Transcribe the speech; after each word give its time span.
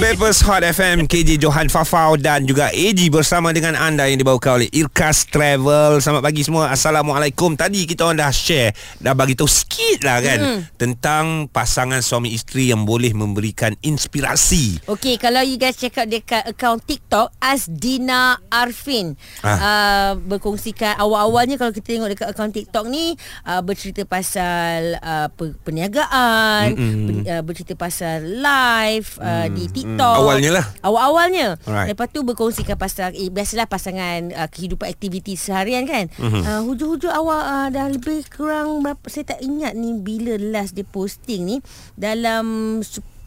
Bepers 0.00 0.40
Hot 0.48 0.64
FM 0.64 1.04
KJ 1.04 1.36
Johan 1.36 1.68
Fafau 1.68 2.16
dan 2.16 2.48
juga 2.48 2.72
AG 2.72 2.96
bersama 3.12 3.52
dengan 3.52 3.76
anda 3.76 4.08
yang 4.08 4.16
dibawakan 4.16 4.56
oleh 4.56 4.72
Irkas 4.72 5.28
Travel. 5.28 6.00
Selamat 6.00 6.24
pagi 6.24 6.40
semua. 6.40 6.72
Assalamualaikum. 6.72 7.52
Tadi 7.52 7.84
kita 7.84 8.08
orang 8.08 8.24
dah 8.24 8.32
share, 8.32 8.72
dah 8.96 9.12
bagi 9.12 9.36
tahu 9.36 9.44
sikit 9.44 10.08
lah 10.08 10.24
kan 10.24 10.40
hmm. 10.40 10.60
tentang 10.80 11.52
pasangan 11.52 12.00
suami 12.00 12.32
isteri 12.32 12.72
yang 12.72 12.88
boleh 12.88 13.12
memberikan 13.12 13.76
inspirasi. 13.84 14.88
Okay, 14.88 15.20
kalau 15.20 15.44
you 15.44 15.60
guys 15.60 15.76
check 15.76 15.92
out 16.00 16.08
dekat 16.08 16.48
account 16.48 16.80
TikTok 16.88 17.36
Asdina 17.36 18.40
Arfin 18.48 19.20
ah. 19.44 19.52
uh, 19.52 20.12
berkongsikan 20.16 20.96
awal-awalnya 20.96 21.60
kalau 21.60 21.76
kita 21.76 22.00
tengok 22.00 22.16
dekat 22.16 22.32
account 22.32 22.56
TikTok 22.56 22.88
ni 22.88 23.20
uh, 23.44 23.60
bercerita 23.60 24.08
pasal 24.08 24.96
uh, 24.96 25.28
perniagaan, 25.60 26.72
pen, 26.72 27.16
uh, 27.28 27.44
bercerita 27.44 27.76
pasal 27.76 28.40
live 28.40 29.20
uh, 29.20 29.44
di 29.52 29.68
TikTok 29.68 29.89
TikTok. 29.96 30.14
Hmm. 30.14 30.22
Awalnya 30.22 30.50
lah. 30.54 30.64
Awal-awalnya. 30.82 31.46
Alright. 31.66 31.88
Lepas 31.92 32.06
tu 32.12 32.20
berkongsikan 32.22 32.76
pasal 32.78 33.14
eh, 33.14 33.30
biasalah 33.30 33.66
pasangan 33.66 34.20
uh, 34.34 34.48
kehidupan 34.50 34.86
aktiviti 34.86 35.34
seharian 35.34 35.84
kan. 35.86 36.06
Mhm. 36.18 36.40
Uh, 36.46 36.60
hujung-hujung 36.66 37.12
awal 37.12 37.40
uh, 37.40 37.68
dah 37.68 37.90
lebih 37.90 38.26
kurang 38.30 38.82
berapa 38.84 39.02
saya 39.10 39.36
tak 39.36 39.40
ingat 39.42 39.74
ni 39.74 39.96
bila 39.98 40.38
last 40.38 40.76
dia 40.76 40.86
posting 40.86 41.46
ni 41.46 41.56
dalam 41.98 42.78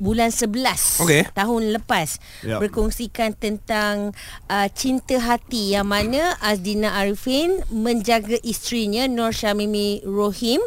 bulan 0.04 0.36
11 0.36 1.06
Okey. 1.06 1.32
tahun 1.32 1.80
lepas 1.80 2.20
Yap. 2.44 2.60
berkongsikan 2.60 3.32
tentang 3.40 4.12
uh, 4.52 4.68
cinta 4.74 5.16
hati 5.16 5.80
yang 5.80 5.88
mana 5.88 6.36
Azdina 6.44 7.00
Arifin 7.00 7.64
menjaga 7.72 8.36
isterinya 8.44 9.08
Nur 9.08 9.32
Syamimi 9.32 10.04
Rohim 10.04 10.60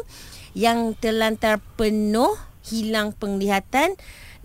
yang 0.57 0.97
terlantar 0.97 1.61
penuh 1.77 2.33
hilang 2.65 3.13
penglihatan 3.13 3.93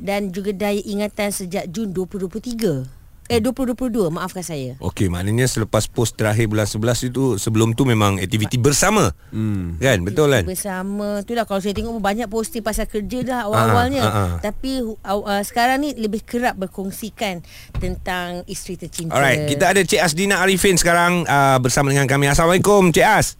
dan 0.02 0.34
juga 0.34 0.51
daya 0.51 0.83
ingatan 0.83 1.30
sejak 1.30 1.70
Jun 1.70 1.95
2023. 1.95 3.02
Eh 3.30 3.38
2022 3.38 4.10
maafkan 4.10 4.43
saya. 4.43 4.74
Okey, 4.82 5.07
maknanya 5.07 5.46
selepas 5.46 5.87
post 5.87 6.18
terakhir 6.18 6.51
bulan 6.51 6.66
11 6.66 7.09
itu 7.15 7.38
sebelum 7.38 7.71
tu 7.73 7.87
memang 7.87 8.18
aktiviti 8.18 8.59
bersama. 8.59 9.15
Hmm. 9.30 9.79
Kan? 9.79 10.02
Betul 10.02 10.35
kan? 10.35 10.45
Bersama 10.45 11.23
tu 11.23 11.38
lah 11.38 11.46
kalau 11.46 11.63
saya 11.63 11.71
tengok 11.71 12.02
banyak 12.02 12.26
posting 12.26 12.66
pasal 12.66 12.85
kerja 12.91 13.23
dah 13.23 13.41
awal-awalnya. 13.46 14.02
Ah, 14.02 14.10
ah, 14.10 14.18
ah. 14.18 14.38
Tapi 14.43 14.82
uh, 14.82 15.23
uh, 15.23 15.43
sekarang 15.46 15.87
ni 15.87 15.95
lebih 15.95 16.26
kerap 16.26 16.59
berkongsikan 16.59 17.46
tentang 17.79 18.43
isteri 18.51 18.74
tercinta. 18.74 19.15
Alright, 19.15 19.46
kita 19.46 19.71
ada 19.71 19.80
Cik 19.87 20.02
Asdina 20.02 20.43
Arifin 20.43 20.74
sekarang 20.74 21.23
uh, 21.24 21.57
bersama 21.63 21.95
dengan 21.95 22.10
kami. 22.10 22.26
Assalamualaikum 22.26 22.91
Cik 22.91 23.07
As. 23.07 23.38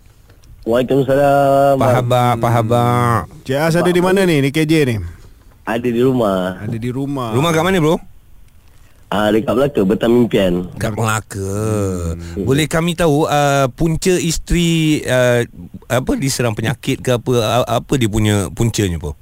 Waalaikumsalam. 0.63 1.75
Apa 1.75 1.89
khabar? 2.01 2.29
Apa 2.39 2.49
khabar? 2.49 3.03
Cik 3.43 3.59
As 3.59 3.75
ada 3.75 3.91
di 3.91 3.99
mana 3.99 4.23
ni? 4.23 4.39
Ni 4.39 4.55
KJ 4.55 4.73
ni? 4.87 5.22
Ada 5.63 5.89
di 5.89 6.03
rumah. 6.03 6.59
Ada 6.59 6.77
di 6.77 6.91
rumah. 6.91 7.31
Rumah 7.35 7.51
kat 7.55 7.63
mana 7.63 7.79
bro? 7.79 7.97
Ah 9.13 9.29
dekat 9.29 9.53
Melaka 9.53 9.81
Betam 9.85 10.11
Mimpian. 10.11 10.55
Kat 10.81 10.97
Melaka. 10.97 11.53
Hmm. 12.17 12.49
Boleh 12.49 12.65
kami 12.65 12.97
tahu 12.97 13.29
uh, 13.29 13.69
punca 13.77 14.17
isteri 14.17 15.05
uh, 15.05 15.45
apa 15.85 16.13
diserang 16.17 16.57
penyakit 16.57 17.05
ke 17.05 17.21
apa 17.21 17.33
uh, 17.37 17.67
apa 17.69 17.93
dia 18.01 18.09
punya 18.09 18.49
puncanya 18.49 18.97
apa? 18.97 19.13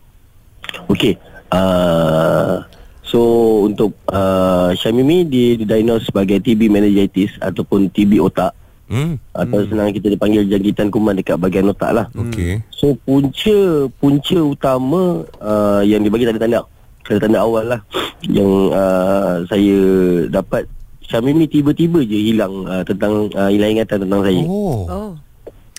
Okey. 0.87 1.19
Uh, 1.51 2.63
so 3.03 3.21
untuk 3.67 3.99
uh, 4.15 4.71
Syamimi 4.79 5.27
dia 5.27 5.59
didiagnose 5.59 6.07
sebagai 6.07 6.39
TB 6.39 6.71
meningitis 6.71 7.35
ataupun 7.43 7.91
TB 7.91 8.23
otak 8.23 8.55
Hmm. 8.91 9.23
atau 9.31 9.63
senang 9.71 9.95
kita 9.95 10.11
dipanggil 10.11 10.51
jangkitan 10.51 10.91
kuman 10.91 11.15
dekat 11.15 11.39
bahagian 11.39 11.71
otak 11.71 11.95
lah. 11.95 12.07
Okey. 12.11 12.59
So 12.75 12.99
punca 13.07 13.87
punca 14.03 14.39
utama 14.43 15.23
uh, 15.39 15.79
yang 15.87 16.03
dibagi 16.03 16.27
tanda-tanda 16.27 16.67
tanda-tanda 17.07 17.39
awal 17.39 17.65
lah 17.71 17.81
yang 18.27 18.75
uh, 18.75 19.47
saya 19.47 19.79
dapat 20.27 20.67
Syamimi 21.07 21.47
tiba-tiba 21.47 22.03
je 22.03 22.35
hilang 22.35 22.67
uh, 22.67 22.83
tentang 22.83 23.31
uh, 23.31 23.47
hilang 23.47 23.79
ingatan 23.79 24.03
tentang 24.03 24.27
saya. 24.27 24.43
Oh. 24.43 24.83
Oh. 24.91 25.11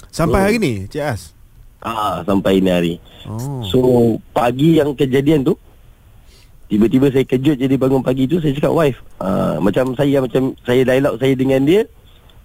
Sampai 0.08 0.40
hari 0.48 0.58
ni 0.64 0.88
Cik 0.88 1.04
As? 1.04 1.36
Ah 1.84 2.24
sampai 2.24 2.64
ini 2.64 2.72
hari. 2.72 2.94
Oh. 3.28 3.60
So 3.68 3.80
pagi 4.32 4.80
yang 4.80 4.96
kejadian 4.96 5.44
tu 5.44 5.60
Tiba-tiba 6.72 7.12
saya 7.12 7.28
kejut 7.28 7.60
jadi 7.60 7.76
bangun 7.76 8.00
pagi 8.00 8.24
tu 8.32 8.40
Saya 8.40 8.56
cakap 8.56 8.72
wife 8.72 8.96
uh, 9.20 9.60
Macam 9.60 9.92
saya 9.92 10.24
macam 10.24 10.56
Saya 10.64 10.88
dialog 10.88 11.20
saya 11.20 11.36
dengan 11.36 11.68
dia 11.68 11.84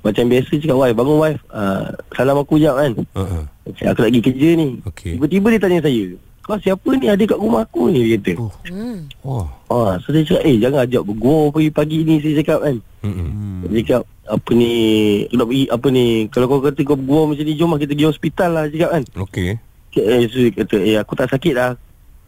Macam 0.06 0.24
biasa 0.24 0.52
cakap 0.54 0.76
wife 0.76 0.94
Bangun 0.94 1.18
wife 1.18 1.40
uh, 1.50 1.84
Salam 2.12 2.38
aku 2.38 2.56
jap 2.56 2.78
kan 2.78 2.94
Uh-huh. 3.12 3.42
Cakap, 3.68 3.90
Aku 3.90 4.00
lagi 4.02 4.20
kerja 4.20 4.48
ni 4.54 4.78
Okey. 4.84 5.18
Tiba-tiba 5.18 5.46
dia 5.50 5.60
tanya 5.60 5.78
saya 5.82 6.04
Kau 6.40 6.54
siapa 6.56 6.86
ni 6.94 7.06
ada 7.06 7.18
kat 7.18 7.34
rumah 7.34 7.60
aku 7.60 7.90
ni 7.90 8.06
Dia 8.06 8.16
kata 8.16 8.32
Oh. 8.38 8.52
Hmm. 8.64 8.98
Oh. 9.20 9.44
ah, 9.66 9.98
So 9.98 10.10
saya 10.10 10.22
cakap 10.22 10.42
Eh 10.44 10.56
jangan 10.56 10.86
ajak 10.86 11.02
bergua 11.02 11.50
pagi-pagi 11.50 11.98
ni 12.02 12.14
Saya 12.18 12.38
cakap 12.38 12.58
kan 12.62 12.76
Hmm. 13.02 13.66
Dia 13.66 13.82
cakap 13.82 14.02
Apa 14.24 14.50
ni 14.52 14.70
nak 15.28 15.46
pergi 15.46 15.64
Apa 15.68 15.86
ni 15.88 16.04
Kalau 16.28 16.46
kau 16.46 16.58
kata 16.60 16.80
kau 16.80 16.94
bergua 16.94 17.26
macam 17.26 17.42
ni 17.42 17.54
Jom 17.54 17.68
lah 17.68 17.78
kita 17.78 17.92
pergi 17.92 18.06
hospital 18.06 18.50
lah 18.52 18.64
Cakap 18.66 18.90
kan 18.92 19.02
Okey. 19.20 19.48
Eh 19.96 20.22
so 20.26 20.38
dia 20.38 20.52
kata 20.52 20.76
Eh 20.78 20.94
aku 20.94 21.12
tak 21.12 21.28
sakit 21.28 21.52
lah 21.52 21.74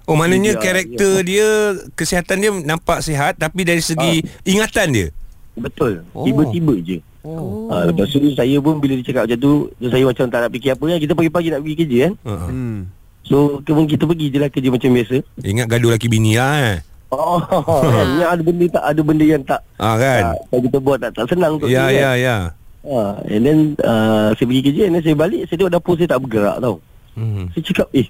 Oh 0.02 0.16
maknanya 0.16 0.56
Ya, 0.56 0.58
karakter 0.58 1.20
dia 1.20 1.48
kesihatan 1.92 2.40
dia 2.40 2.48
nampak 2.64 3.04
sihat 3.04 3.36
tapi 3.36 3.60
dari 3.60 3.78
segi 3.78 4.24
ingatan 4.42 4.88
dia. 4.88 5.06
Betul 5.52 6.00
Oh. 6.10 6.24
Tiba-tiba 6.24 6.74
je 6.80 6.96
Oh. 7.30 7.68
Ha, 7.68 7.84
lepas 7.84 8.08
tu 8.08 8.18
saya 8.32 8.56
pun 8.56 8.78
bila 8.78 8.96
dia 8.96 9.04
cakap 9.04 9.28
macam 9.28 9.38
tu 9.38 9.52
Saya 9.82 10.02
macam 10.02 10.24
tak 10.26 10.40
nak 10.40 10.50
fikir 10.50 10.70
apa 10.72 10.84
kan 10.86 10.98
Kita 10.98 11.12
pagi-pagi 11.12 11.48
nak 11.48 11.60
pergi 11.60 11.76
kerja 11.76 11.98
kan 12.00 12.12
Uh-huh. 12.24 12.48
Hmm. 12.48 12.78
So 13.20 13.36
kemudian 13.60 13.90
kita 13.90 14.04
pergi 14.04 14.26
je 14.28 14.38
lah 14.38 14.48
kerja 14.48 14.68
macam 14.68 14.88
biasa 14.90 15.16
Ingat 15.38 15.66
gaduh 15.68 15.92
laki 15.92 16.08
bini 16.08 16.32
lah 16.34 16.54
eh. 16.64 16.78
Oh, 17.08 17.40
kan? 17.92 18.06
Yang 18.16 18.30
ada 18.30 18.42
benda 18.42 18.64
tak 18.70 18.84
ada 18.86 19.00
benda 19.02 19.24
yang 19.24 19.42
tak 19.42 19.60
Ah 19.76 19.96
kan. 19.96 20.22
tak, 20.22 20.36
Kalau 20.46 20.62
kita 20.64 20.78
buat 20.78 20.96
tak, 20.98 21.10
tak 21.12 21.24
senang 21.28 21.52
untuk 21.56 21.68
Ya 21.68 21.84
kita, 21.84 21.92
ya 21.92 22.08
kan? 22.08 22.16
ya. 22.18 22.36
ha, 22.86 23.00
And 23.26 23.42
then 23.42 23.58
uh, 23.80 24.28
Saya 24.32 24.46
pergi 24.46 24.62
kerja 24.64 24.82
And 24.86 24.94
then 24.94 25.02
saya 25.02 25.16
balik 25.18 25.42
Saya 25.44 25.56
tengok 25.56 25.74
dapur 25.74 25.94
saya 25.94 26.08
tak 26.08 26.20
bergerak 26.20 26.56
tau 26.58 26.76
Hmm. 27.12 27.50
Saya 27.50 27.62
cakap 27.66 27.90
eh 27.92 28.06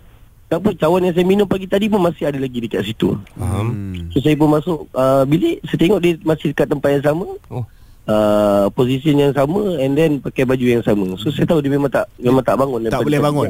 apa 0.49 0.73
cawan 0.75 1.01
yang 1.01 1.13
saya 1.13 1.25
minum 1.25 1.45
pagi 1.45 1.65
tadi 1.65 1.89
pun 1.89 2.01
masih 2.01 2.25
ada 2.25 2.37
lagi 2.37 2.57
dekat 2.57 2.81
situ. 2.83 3.21
Faham. 3.37 3.69
Hmm. 3.69 4.09
So 4.09 4.21
saya 4.21 4.33
pun 4.33 4.49
masuk 4.49 4.89
uh, 4.93 5.21
bilik, 5.25 5.61
saya 5.65 5.77
tengok 5.77 6.01
dia 6.01 6.17
masih 6.25 6.57
dekat 6.57 6.67
tempat 6.69 6.89
yang 6.89 7.05
sama. 7.05 7.27
Oh. 7.49 7.65
Uh, 8.09 8.73
position 8.73 9.21
yang 9.21 9.37
sama 9.37 9.77
and 9.85 9.93
then 9.93 10.17
pakai 10.17 10.49
baju 10.49 10.65
yang 10.65 10.81
sama. 10.81 11.13
So 11.21 11.29
saya 11.29 11.45
tahu 11.45 11.61
dia 11.61 11.69
memang 11.69 11.93
tak 11.93 12.09
memang 12.17 12.41
tak 12.41 12.57
bangun 12.57 12.89
Tak 12.89 13.05
boleh 13.05 13.21
bangun. 13.21 13.49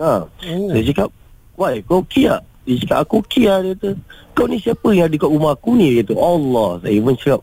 Ha. 0.00 0.24
Oh. 0.24 0.24
Saya 0.72 0.82
cakap, 0.88 1.08
"Why, 1.60 1.84
kau 1.84 2.00
okey 2.00 2.32
tak?" 2.32 2.48
Dia 2.64 2.80
cakap, 2.80 2.98
"Aku 3.04 3.20
okey 3.20 3.44
lah." 3.44 3.60
Dia 3.60 3.76
kata, 3.76 3.90
"Kau 4.32 4.48
ni 4.48 4.56
siapa 4.56 4.88
yang 4.96 5.12
ada 5.12 5.16
kat 5.20 5.28
rumah 5.28 5.52
aku 5.52 5.76
ni?" 5.76 6.00
Dia 6.00 6.00
kata, 6.00 6.14
"Allah." 6.16 6.70
Saya 6.80 6.96
pun 7.04 7.14
cakap, 7.20 7.40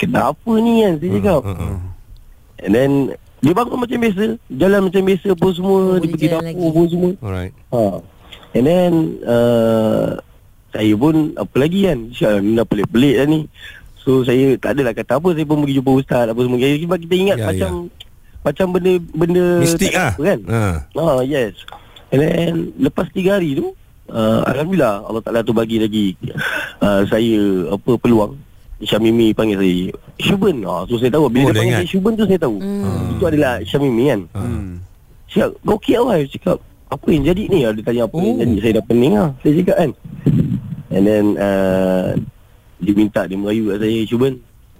"Kenapa 0.00 0.50
ni 0.64 0.72
kan?" 0.80 0.92
Saya 0.96 1.10
cakap. 1.20 1.40
Uh, 1.44 1.52
uh. 1.60 1.76
And 2.62 2.72
then 2.72 2.90
dia 3.42 3.52
bangun 3.58 3.78
macam 3.82 3.98
biasa, 3.98 4.24
jalan 4.54 4.80
macam 4.86 5.02
biasa 5.02 5.26
apa 5.34 5.46
semua, 5.50 5.78
Oh, 5.82 5.98
dia 5.98 6.08
pergi 6.14 6.28
dapur 6.30 6.46
lagi. 6.46 6.62
apa 6.62 6.80
semua. 6.88 7.10
Alright. 7.18 7.52
Ha. 7.74 7.80
And 8.54 8.64
then 8.64 8.92
uh, 9.26 10.08
saya 10.70 10.92
pun 10.94 11.14
apa 11.34 11.56
lagi 11.58 11.80
kan, 11.84 11.98
Syah 12.14 12.38
ni 12.38 12.54
dah 12.54 12.64
pelik-pelik 12.64 13.14
lah 13.18 13.26
ni. 13.26 13.40
So 14.02 14.22
saya 14.22 14.54
tak 14.56 14.74
adalah 14.74 14.92
kata 14.92 15.16
apa, 15.16 15.28
saya 15.30 15.44
pun 15.44 15.62
pergi 15.62 15.78
jumpa 15.78 15.92
ustaz 15.94 16.26
apa 16.26 16.40
semua. 16.40 16.58
Jadi 16.58 16.82
sebab 16.82 16.98
kita 16.98 17.14
ingat 17.16 17.36
Ya, 17.36 17.42
ya, 17.42 17.48
macam 17.48 17.70
macam 18.42 18.66
benda 18.70 18.92
benda 19.14 19.44
Mistik 19.62 19.92
lah. 19.92 20.10
apa 20.12 20.22
kan. 20.24 20.38
Ha. 20.44 20.62
Ah 20.92 21.20
yes. 21.22 21.54
And 22.10 22.18
then 22.20 22.52
lepas 22.76 23.06
tiga 23.08 23.38
hari 23.38 23.54
tu 23.54 23.70
uh, 24.08 24.42
alhamdulillah 24.44 25.06
Allah 25.06 25.22
Taala 25.22 25.40
tu 25.40 25.54
bagi 25.54 25.78
lagi 25.78 26.18
uh, 26.78 27.06
saya 27.06 27.38
apa 27.70 27.94
peluang. 27.96 28.34
Syamimi 28.82 29.30
panggil 29.30 29.54
saya 29.54 29.94
Syuben 30.18 30.66
ah, 30.66 30.82
So 30.82 30.98
saya 30.98 31.14
tahu 31.14 31.30
Bila 31.30 31.46
Oh, 31.46 31.48
dia 31.48 31.62
panggil 31.62 31.70
ingat. 31.70 31.78
saya 31.78 31.92
Syuben 31.94 32.12
tu 32.18 32.26
saya 32.26 32.40
tahu 32.42 32.56
Hmm. 32.58 33.14
Itu 33.14 33.24
adalah 33.24 33.54
Syamimi 33.62 34.04
kan 34.10 34.20
Hmm. 34.34 34.82
Cakap 35.30 35.54
kau 35.62 35.78
okey 35.78 35.94
awal 35.94 36.18
Cakap 36.26 36.58
apa 36.90 37.06
yang 37.06 37.22
jadi 37.22 37.42
ni 37.46 37.58
Dia 37.62 37.78
tanya 37.78 38.02
apa 38.10 38.16
oh. 38.18 38.26
yang 38.26 38.42
jadi 38.42 38.54
Saya 38.58 38.72
dah 38.74 38.84
pening 38.84 39.14
lah 39.14 39.30
Saya 39.38 39.52
cakap 39.54 39.76
kan 39.78 39.90
And 40.90 41.04
then 41.06 41.24
uh, 41.38 42.08
Dia 42.82 42.92
minta 42.92 43.22
Dia 43.24 43.38
merayu 43.38 43.70
kat 43.70 43.78
saya 43.80 43.98
Cuban 44.04 44.32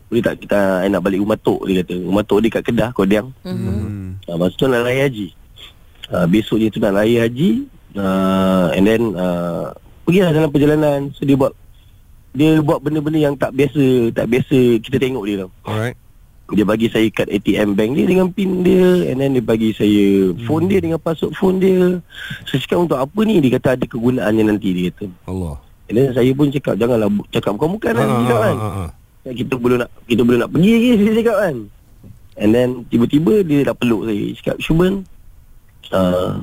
Boleh 0.07 0.23
tak 0.23 0.35
kita 0.39 0.59
I 0.83 0.91
nak 0.91 1.01
balik 1.01 1.23
rumah 1.23 1.39
Tok 1.39 1.63
Dia 1.65 1.81
kata 1.81 1.95
Rumah 1.97 2.25
Tok 2.25 2.39
dia 2.43 2.51
kat 2.51 2.63
Kedah 2.65 2.91
Kodiang 2.91 3.29
Mhm. 3.43 3.55
Hmm. 3.55 4.09
uh, 4.27 4.37
Masa 4.37 4.55
tu 4.55 4.67
nak 4.67 4.83
raya 4.83 5.07
haji 5.07 5.29
uh, 6.11 6.27
Besoknya 6.27 6.69
tu 6.69 6.79
nak 6.79 6.93
raya 6.93 7.25
haji 7.25 7.51
uh, 7.95 8.67
And 8.73 8.85
then 8.85 9.03
uh, 9.15 9.71
Pergilah 10.03 10.31
dalam 10.33 10.51
perjalanan 10.51 11.15
So 11.15 11.23
dia 11.23 11.35
buat 11.35 11.55
Dia 12.33 12.59
buat 12.59 12.83
benda-benda 12.83 13.23
yang 13.23 13.35
tak 13.35 13.55
biasa 13.55 14.11
Tak 14.11 14.27
biasa 14.27 14.59
kita 14.83 14.99
tengok 14.99 15.25
dia 15.25 15.37
tau 15.41 15.51
Alright. 15.63 15.97
dia 16.53 16.69
bagi 16.69 16.85
saya 16.87 17.09
kad 17.09 17.25
ATM 17.27 17.73
bank 17.73 17.97
dia 17.97 18.05
dengan 18.05 18.29
pin 18.29 18.61
dia 18.61 19.09
and 19.09 19.25
then 19.25 19.33
dia 19.33 19.41
bagi 19.41 19.73
saya 19.73 20.05
phone 20.45 20.69
dia 20.69 20.85
dengan 20.85 21.01
password 21.01 21.33
phone 21.33 21.57
dia 21.57 21.97
saya 22.45 22.61
cakap 22.61 22.85
untuk 22.85 23.01
apa 23.01 23.21
ni 23.25 23.41
dia 23.41 23.57
kata 23.57 23.73
ada 23.73 23.85
kegunaannya 23.89 24.53
nanti 24.53 24.69
dia 24.69 24.93
kata 24.93 25.09
Allah. 25.25 25.57
And 25.93 26.01
then 26.01 26.09
saya 26.17 26.33
pun 26.33 26.49
cakap 26.49 26.75
janganlah 26.81 27.09
cakap 27.29 27.53
bukan-bukan 27.61 27.93
kan 27.93 28.07
dia 28.09 28.17
cakap 28.25 28.41
kan? 28.41 28.57
ha, 28.57 28.69
ha. 28.73 28.85
kita 29.29 29.55
belum 29.61 29.77
nak 29.85 29.91
kita 30.09 30.23
belum 30.25 30.39
nak 30.41 30.51
pergi 30.57 30.73
lagi 30.73 30.91
saya 30.97 31.13
cakap 31.21 31.37
kan? 31.37 31.57
And 32.33 32.51
then 32.57 32.69
tiba-tiba 32.89 33.45
dia 33.45 33.61
dah 33.69 33.77
peluk 33.77 34.09
saya. 34.09 34.25
Cakap 34.41 34.57
Syuban 34.65 35.05
uh, 35.93 36.41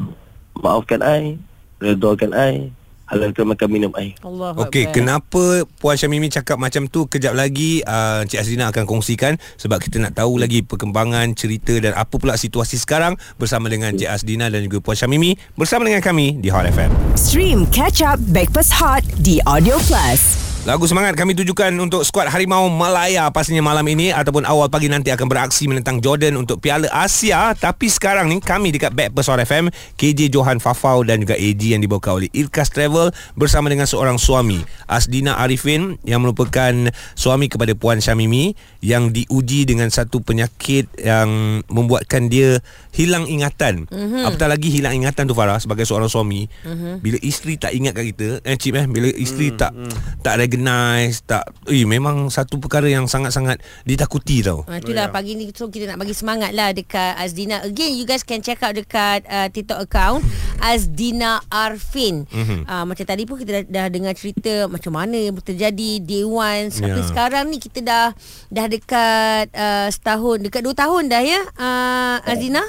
maafkan 0.62 1.02
I 1.02 1.42
redakan 1.82 2.38
I 2.38 2.70
halalkan 3.10 3.46
makan 3.50 3.68
minum 3.68 3.92
air. 3.98 4.14
Allah 4.22 4.54
Okey, 4.56 4.94
kenapa 4.94 5.66
Puan 5.82 5.98
Syamimi 5.98 6.30
cakap 6.30 6.62
macam 6.62 6.86
tu 6.86 7.10
Kejap 7.10 7.34
lagi 7.34 7.82
uh, 7.82 8.22
Cik 8.26 8.40
Azrina 8.40 8.70
akan 8.70 8.86
kongsikan 8.86 9.42
Sebab 9.58 9.82
kita 9.82 9.98
nak 9.98 10.14
tahu 10.18 10.38
lagi 10.38 10.62
Perkembangan, 10.62 11.34
cerita 11.34 11.74
Dan 11.80 11.98
apa 11.98 12.16
pula 12.20 12.38
situasi 12.38 12.78
sekarang 12.78 13.18
Bersama 13.42 13.72
dengan 13.72 13.96
Cik 13.96 14.10
Azrina 14.10 14.52
Dan 14.52 14.70
juga 14.70 14.84
Puan 14.84 14.98
Syamimi 14.98 15.34
Bersama 15.58 15.88
dengan 15.88 16.04
kami 16.06 16.38
Di 16.38 16.54
Hot 16.54 16.68
FM 16.70 16.92
Stream 17.18 17.66
Catch 17.74 18.06
Up 18.06 18.20
Backpass 18.30 18.70
Hot 18.78 19.02
di 19.20 19.42
Audio 19.48 19.82
Plus. 19.88 20.49
Lagu 20.70 20.86
semangat 20.86 21.18
kami 21.18 21.34
tujukan 21.34 21.74
untuk 21.82 22.06
skuad 22.06 22.30
Harimau 22.30 22.70
Malaya 22.70 23.26
pastinya 23.34 23.66
malam 23.66 23.82
ini 23.90 24.14
ataupun 24.14 24.46
awal 24.46 24.70
pagi 24.70 24.86
nanti 24.86 25.10
akan 25.10 25.26
beraksi 25.26 25.66
menentang 25.66 25.98
Jordan 25.98 26.38
untuk 26.38 26.62
Piala 26.62 26.86
Asia 26.94 27.58
tapi 27.58 27.90
sekarang 27.90 28.30
ni 28.30 28.38
kami 28.38 28.70
dekat 28.70 28.94
Backpast 28.94 29.34
Hot 29.34 29.42
FM 29.42 29.74
KJ 29.98 30.30
Johan 30.30 30.62
Fafau 30.62 31.02
dan 31.02 31.26
juga 31.26 31.34
AG 31.34 31.58
yang 31.58 31.82
dibawa 31.82 32.22
oleh 32.22 32.30
Irkas 32.38 32.70
Travel 32.70 33.10
bersama 33.34 33.74
dengan 33.74 33.90
seorang 33.90 34.22
suami 34.22 34.62
Asdina 34.86 35.42
Arifin 35.42 35.98
yang 36.06 36.22
merupakan 36.22 36.94
suami 37.18 37.50
kepada 37.50 37.74
Puan 37.74 37.98
Syamimi 37.98 38.54
yang 38.86 39.10
diuji 39.10 39.66
dengan 39.66 39.90
satu 39.90 40.22
penyakit 40.22 40.86
yang 41.02 41.66
membuatkan 41.66 42.30
dia 42.30 42.62
hilang 42.94 43.26
ingatan 43.26 43.90
mm-hmm. 43.90 44.22
apatah 44.22 44.54
lagi 44.54 44.70
hilang 44.70 44.94
ingatan 44.94 45.26
tu 45.26 45.34
Farah 45.34 45.58
sebagai 45.58 45.90
seorang 45.90 46.14
suami 46.14 46.46
mm-hmm. 46.46 47.02
bila 47.02 47.18
isteri 47.26 47.58
tak 47.58 47.74
ingat 47.74 47.98
kat 47.98 48.06
kita 48.14 48.28
eh 48.46 48.54
cip 48.54 48.78
eh 48.78 48.86
bila 48.86 49.10
isteri 49.18 49.50
mm-hmm. 49.50 49.62
tak 49.66 49.74
tak 50.22 50.38
recognize 50.60 51.24
tak 51.24 51.48
eh 51.72 51.88
memang 51.88 52.28
satu 52.28 52.60
perkara 52.60 52.92
yang 52.92 53.08
sangat-sangat 53.08 53.64
ditakuti 53.88 54.44
tau 54.44 54.68
Ha, 54.68 54.84
itulah 54.84 55.08
pagi 55.10 55.40
ni 55.40 55.48
so 55.56 55.72
kita 55.72 55.88
nak 55.88 56.04
bagi 56.04 56.12
semangat 56.12 56.52
lah 56.52 56.76
dekat 56.76 57.16
Azdina. 57.16 57.64
Again 57.64 57.96
you 57.96 58.04
guys 58.04 58.28
can 58.28 58.44
check 58.44 58.60
out 58.60 58.76
dekat 58.76 59.24
uh, 59.26 59.48
TikTok 59.48 59.80
account 59.88 60.22
Azdina 60.60 61.40
Arfin. 61.48 62.28
Mm-hmm. 62.28 62.68
Uh, 62.68 62.84
macam 62.86 63.06
tadi 63.08 63.24
pun 63.24 63.40
kita 63.40 63.64
dah, 63.64 63.64
dah 63.64 63.86
dengar 63.88 64.14
cerita 64.14 64.68
macam 64.68 65.00
mana 65.00 65.16
yang 65.16 65.34
terjadi 65.40 66.04
day 66.04 66.28
one 66.28 66.68
sampai 66.70 67.00
Ya. 67.00 67.08
sekarang 67.08 67.48
ni 67.48 67.64
kita 67.64 67.80
dah 67.80 68.12
dah 68.52 68.66
dekat 68.68 69.48
uh, 69.56 69.88
setahun 69.88 70.44
dekat 70.44 70.62
dua 70.68 70.76
tahun 70.76 71.08
dah 71.08 71.22
ya 71.24 71.42
uh, 71.56 72.18
Azdina. 72.28 72.62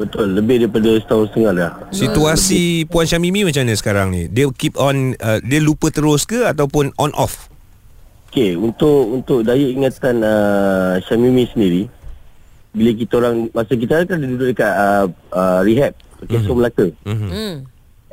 Betul, 0.00 0.32
lebih 0.32 0.64
daripada 0.64 0.96
setahun 0.96 1.28
setengah 1.28 1.52
dah. 1.52 1.72
situasi 1.92 2.88
Puan 2.88 3.04
Syamimi 3.04 3.44
macam 3.44 3.68
mana 3.68 3.76
sekarang 3.76 4.08
ni 4.08 4.32
dia 4.32 4.48
keep 4.56 4.80
on 4.80 5.12
uh, 5.20 5.38
dia 5.44 5.60
lupa 5.60 5.92
terus 5.92 6.24
ke 6.24 6.48
ataupun 6.48 6.96
on 6.96 7.12
off 7.12 7.50
Okey, 8.30 8.54
untuk 8.54 9.10
untuk 9.10 9.42
daya 9.42 9.66
ingatan 9.74 10.22
uh, 10.22 11.02
Syamimi 11.02 11.50
sendiri, 11.50 11.90
bila 12.70 12.94
kita 12.94 13.18
orang 13.18 13.50
masa 13.50 13.74
kita 13.74 14.06
kan 14.06 14.22
duduk 14.22 14.54
dekat 14.54 14.70
uh, 14.70 15.10
uh, 15.34 15.66
rehab, 15.66 15.98
Keso 16.30 16.38
mm-hmm. 16.38 16.54
Melaka. 16.54 16.86
mm-hmm. 17.10 17.30
Hmm. 17.34 17.54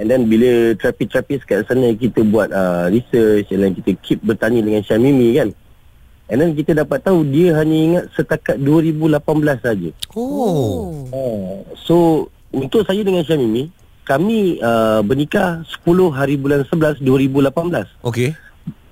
And 0.01 0.07
then 0.09 0.25
bila 0.25 0.73
terapis-terapis 0.73 1.45
kat 1.45 1.69
sana 1.69 1.93
kita 1.93 2.25
buat 2.25 2.49
uh, 2.49 2.89
research 2.89 3.53
and 3.53 3.61
then 3.61 3.71
kita 3.77 3.93
keep 4.01 4.17
bertanya 4.25 4.65
dengan 4.65 4.81
Syamimi 4.81 5.37
kan. 5.37 5.53
And 6.27 6.43
then 6.43 6.51
kita 6.59 6.75
dapat 6.75 7.07
tahu 7.07 7.23
dia 7.23 7.55
hanya 7.55 7.77
ingat 7.77 8.05
setakat 8.11 8.59
2018 8.59 9.63
saja. 9.63 9.89
oh 10.15 11.07
Uh, 11.07 11.63
so 11.87 12.27
untuk 12.51 12.83
saya 12.83 12.99
dengan 12.99 13.23
Syamimi, 13.23 13.71
kami 14.03 14.59
uh, 14.59 14.99
bernikah 15.03 15.63
10 15.83 15.87
hari 16.11 16.35
bulan 16.35 16.67
11 16.67 16.99
2018. 16.99 18.07
okey 18.07 18.35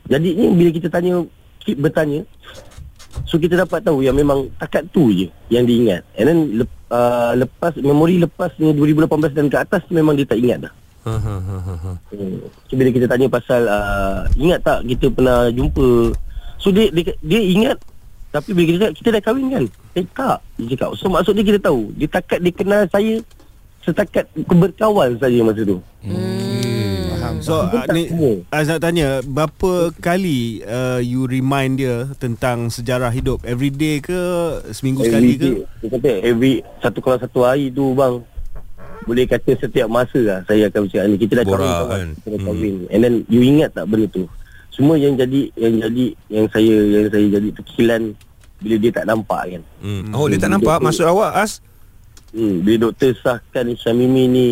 Jadi 0.07 0.29
ni 0.31 0.45
bila 0.55 0.69
kita 0.71 0.87
tanya 0.87 1.23
keep 1.59 1.81
bertanya 1.81 2.23
so 3.25 3.39
kita 3.41 3.57
dapat 3.57 3.81
tahu 3.81 4.03
yang 4.03 4.15
memang 4.15 4.51
takat 4.59 4.87
tu 4.91 5.11
je 5.11 5.27
yang 5.51 5.63
diingat. 5.67 6.03
And 6.15 6.25
then 6.27 6.39
lep, 6.63 6.71
uh, 6.91 7.35
lepas 7.35 7.75
memori 7.79 8.19
lepas 8.19 8.51
ni 8.59 8.71
2018 8.75 9.35
dan 9.35 9.47
ke 9.51 9.57
atas 9.59 9.83
memang 9.91 10.15
dia 10.15 10.27
tak 10.27 10.39
ingat 10.39 10.67
dah. 10.67 10.73
ha 11.05 11.15
ha 11.19 11.35
ha 11.37 11.57
ha, 11.61 11.75
ha 11.83 11.93
Hmm. 12.15 12.39
So 12.71 12.79
bila 12.79 12.89
kita 12.95 13.11
tanya 13.11 13.27
pasal 13.27 13.67
uh, 13.67 14.23
ingat 14.39 14.63
tak 14.63 14.87
kita 14.87 15.11
pernah 15.11 15.51
jumpa 15.51 16.15
so 16.65 16.73
dia 16.73 16.89
dia, 16.89 17.13
dia 17.21 17.41
ingat 17.45 17.77
tapi 18.33 18.51
bila 18.51 18.65
kita 18.67 18.77
cakap 18.81 18.93
kita 18.97 19.09
dah 19.15 19.21
kahwin 19.23 19.47
kan? 19.47 19.63
Eh 19.95 20.05
tak. 20.11 20.37
Dia 20.59 20.65
cakap 20.75 20.89
so 20.97 21.05
maksud 21.07 21.37
dia 21.37 21.45
kita 21.45 21.59
tahu 21.61 21.93
dia 21.93 22.07
takat 22.09 22.41
dia 22.41 22.51
kenal 22.51 22.83
saya 22.89 23.21
setakat 23.85 24.25
berkawan 24.49 25.13
saja 25.21 25.39
masa 25.45 25.61
tu. 25.61 25.77
Hmm. 26.01 26.65
So 27.41 27.67
Kita 27.67 27.77
uh, 27.77 27.85
tak 27.85 27.95
ni 27.95 28.03
semua. 28.09 28.33
Az 28.49 28.65
nak 28.69 28.79
tanya 28.81 29.07
berapa 29.21 29.71
kali 30.01 30.65
uh, 30.65 30.99
you 31.01 31.29
remind 31.29 31.77
dia 31.77 32.09
tentang 32.17 32.73
sejarah 32.73 33.13
hidup 33.13 33.45
every 33.45 33.69
day 33.69 34.01
ke 34.01 34.17
seminggu 34.73 35.05
sekali 35.05 35.37
ke? 35.37 35.41
day. 35.41 35.55
Dia 35.85 35.87
kata 35.93 36.11
every 36.25 36.65
satu 36.81 36.99
kalau 37.05 37.17
satu 37.21 37.39
hari 37.45 37.69
tu 37.69 37.93
bang 37.93 38.19
boleh 39.05 39.25
kata 39.29 39.53
setiap 39.61 39.85
masa 39.85 40.17
lah 40.17 40.39
saya 40.49 40.65
akan 40.65 40.89
bercakap 40.89 41.05
ni 41.05 41.17
kita 41.21 41.33
dah 41.37 41.45
Borak 41.45 41.61
kahwin 41.61 41.85
kan. 41.85 42.07
kita 42.17 42.27
dah 42.33 42.39
kahwin 42.41 42.75
and 42.89 42.99
then 43.05 43.15
you 43.29 43.41
ingat 43.45 43.69
tak 43.69 43.85
benda 43.85 44.09
tu 44.09 44.25
semua 44.75 44.99
yang 44.99 45.15
jadi 45.15 45.47
yang 45.55 45.79
jadi 45.79 46.05
yang 46.27 46.45
saya 46.51 46.75
yang 46.83 47.07
saya 47.07 47.25
jadi 47.31 47.49
tekilan 47.55 48.01
bila 48.59 48.75
dia 48.75 48.91
tak 48.91 49.05
nampak 49.07 49.41
kan 49.55 49.61
hmm. 49.79 50.11
oh 50.11 50.27
dia 50.27 50.35
tak 50.37 50.51
nampak 50.51 50.77
maksud 50.83 51.07
awak 51.07 51.31
as 51.39 51.63
hmm, 52.35 52.59
bila 52.59 52.91
doktor 52.91 53.15
sahkan 53.15 53.71
Syamimi 53.79 54.27
ni 54.27 54.47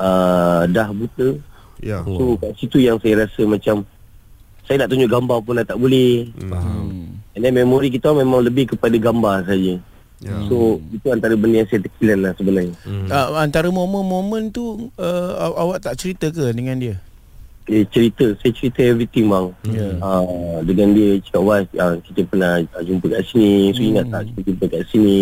uh, 0.00 0.64
dah 0.64 0.88
buta 0.90 1.36
Ya. 1.80 2.04
so 2.04 2.36
kat 2.36 2.52
situ 2.60 2.76
yang 2.76 3.00
saya 3.00 3.24
rasa 3.24 3.40
macam 3.48 3.88
saya 4.68 4.84
nak 4.84 4.92
tunjuk 4.92 5.08
gambar 5.08 5.40
pun 5.40 5.56
dah 5.56 5.64
tak 5.64 5.80
boleh 5.80 6.28
faham 6.44 7.08
and 7.32 7.40
then 7.40 7.56
memori 7.56 7.88
kita 7.88 8.12
memang 8.12 8.44
lebih 8.44 8.76
kepada 8.76 8.96
gambar 8.96 9.48
saja 9.48 9.80
Ya. 10.20 10.36
so 10.44 10.76
itu 10.92 11.08
antara 11.08 11.32
benda 11.32 11.64
yang 11.64 11.68
saya 11.72 11.80
tekilan 11.80 12.18
lah 12.20 12.32
sebenarnya 12.36 12.76
hmm. 12.84 13.08
Uh, 13.08 13.40
antara 13.40 13.72
momen-momen 13.72 14.52
tu 14.52 14.92
uh, 15.00 15.32
aw- 15.40 15.56
awak 15.64 15.80
tak 15.80 15.96
cerita 15.96 16.28
ke 16.28 16.52
dengan 16.52 16.76
dia? 16.76 17.00
Eh, 17.70 17.86
cerita 17.86 18.26
saya 18.34 18.50
cerita 18.50 18.82
everything 18.82 19.30
bang. 19.30 19.46
Ya. 19.70 19.94
uh, 19.96 20.58
dengan 20.60 20.90
dia 20.90 21.22
cakap 21.22 21.42
wife 21.44 21.70
uh, 21.76 21.94
kita 22.02 22.20
pernah 22.26 22.58
uh, 22.58 22.82
jumpa 22.82 23.06
kat 23.08 23.22
sini 23.24 23.70
so 23.70 23.80
ingat 23.80 24.10
tak 24.10 24.26
kita 24.26 24.40
jumpa 24.42 24.64
kat 24.66 24.82
sini? 24.90 25.18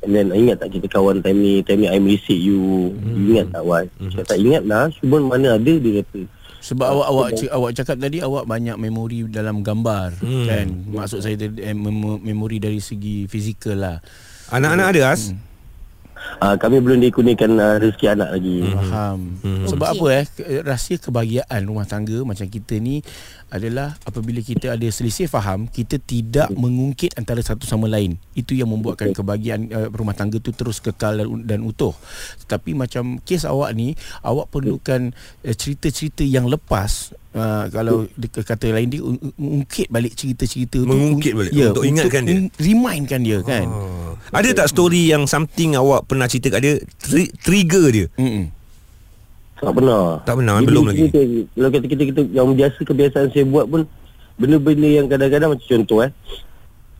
And 0.00 0.12
then 0.12 0.26
ingat 0.32 0.56
tak 0.58 0.72
kita 0.72 0.88
kawan 0.88 1.20
time 1.20 1.38
ni 1.38 1.60
time 1.60 1.80
ni 1.80 1.88
I 1.88 1.96
message 1.96 2.40
you. 2.40 2.92
You 2.96 3.36
ingat 3.36 3.52
tak 3.52 3.64
wife 3.64 3.92
cakap 4.06 4.26
tak 4.26 4.38
ingat 4.38 4.62
lah 4.64 4.88
cuma 4.96 5.16
mana 5.20 5.56
ada 5.56 5.72
dia 5.74 6.00
kata. 6.00 6.20
Sebab 6.64 6.86
awak 6.88 7.06
awak 7.06 7.28
c- 7.36 7.52
awak 7.52 7.70
cakap 7.74 7.96
tadi 7.98 8.18
awak 8.18 8.44
banyak 8.44 8.76
memori 8.76 9.28
dalam 9.28 9.60
gambar 9.60 10.16
Hmm. 10.16 10.48
kan. 10.48 10.66
Maksud 10.88 11.20
saya 11.20 11.36
tadi, 11.36 11.60
eh, 11.60 11.76
mem- 11.76 12.16
memori 12.18 12.56
dari 12.56 12.80
segi 12.80 13.28
fizikal 13.28 13.76
lah. 13.76 13.96
anak-anak 14.46 14.86
ada 14.88 15.12
as 15.12 15.36
uh, 16.44 16.54
kami 16.60 16.84
belum 16.84 17.00
dikurniakan 17.00 17.50
uh, 17.56 17.76
rezeki 17.80 18.06
anak 18.12 18.28
lagi 18.36 18.56
Faham. 18.68 19.20
Hmm. 19.40 19.64
Sebab 19.64 19.88
Okey. 19.88 19.96
apa 19.96 20.06
eh 20.12 20.26
rahsia 20.60 20.96
kebahagiaan 21.00 21.60
rumah 21.64 21.88
tangga 21.88 22.20
macam 22.20 22.44
kita 22.44 22.76
ni 22.76 23.00
adalah 23.48 23.94
apabila 24.02 24.42
kita 24.42 24.74
ada 24.74 24.88
selisih 24.90 25.30
faham, 25.30 25.70
kita 25.70 26.02
tidak 26.02 26.50
mengungkit 26.58 27.14
antara 27.14 27.38
satu 27.38 27.62
sama 27.64 27.86
lain. 27.86 28.18
Itu 28.34 28.52
yang 28.52 28.68
membuatkan 28.68 29.14
kebahagiaan 29.14 29.70
uh, 29.70 29.88
rumah 29.94 30.12
tangga 30.12 30.42
tu 30.42 30.50
terus 30.50 30.82
kekal 30.82 31.22
dan, 31.22 31.28
dan 31.46 31.60
utuh. 31.62 31.94
Tetapi 32.44 32.74
macam 32.74 33.22
kes 33.22 33.46
awak 33.46 33.70
ni, 33.72 33.94
awak 34.26 34.50
perlukan 34.50 35.14
uh, 35.46 35.54
cerita-cerita 35.54 36.26
yang 36.26 36.50
lepas 36.50 37.14
Uh, 37.34 37.66
kalau 37.68 38.06
di- 38.08 38.30
kata 38.30 38.70
lain 38.70 38.86
dia 38.86 39.02
un- 39.02 39.18
un- 39.18 39.34
ungkit 39.58 39.90
balik 39.90 40.14
cerita-cerita 40.14 40.78
tu 40.78 40.86
Mengungkit 40.86 41.34
balik, 41.34 41.50
untuk 41.50 41.82
ingatkan 41.82 42.22
dia. 42.22 42.38
un- 42.38 42.52
remindkan 42.54 43.20
dia 43.20 43.42
kan 43.42 43.66
Oh. 43.66 44.14
Ada 44.30 44.54
tak 44.54 44.70
story 44.70 45.10
yang 45.10 45.26
something 45.26 45.74
awak 45.74 46.06
pernah 46.06 46.24
cerita 46.24 46.46
kat 46.48 46.62
dia 46.62 46.74
tri- 46.96 47.34
trigger 47.36 47.86
dia? 47.90 48.06
Mm-mm. 48.14 48.54
tak 49.56 49.72
pernah 49.72 50.22
Tak 50.22 50.34
pernah, 50.36 50.54
Dia 50.56 50.66
belum 50.68 50.82
bila 50.84 50.92
lagi. 50.94 51.02
kita, 51.04 51.20
kalau 51.50 51.70
kata 51.70 51.86
kita, 51.88 52.02
kita 52.06 52.20
yang 52.30 52.46
biasa 52.50 52.78
kebiasaan 52.80 53.28
saya 53.28 53.44
buat 53.44 53.66
pun 53.66 53.82
benda-benda 54.34 54.88
yang 54.92 55.06
kadang-kadang 55.06 55.50
macam 55.50 55.66
contoh 55.66 55.98
eh 56.00 56.10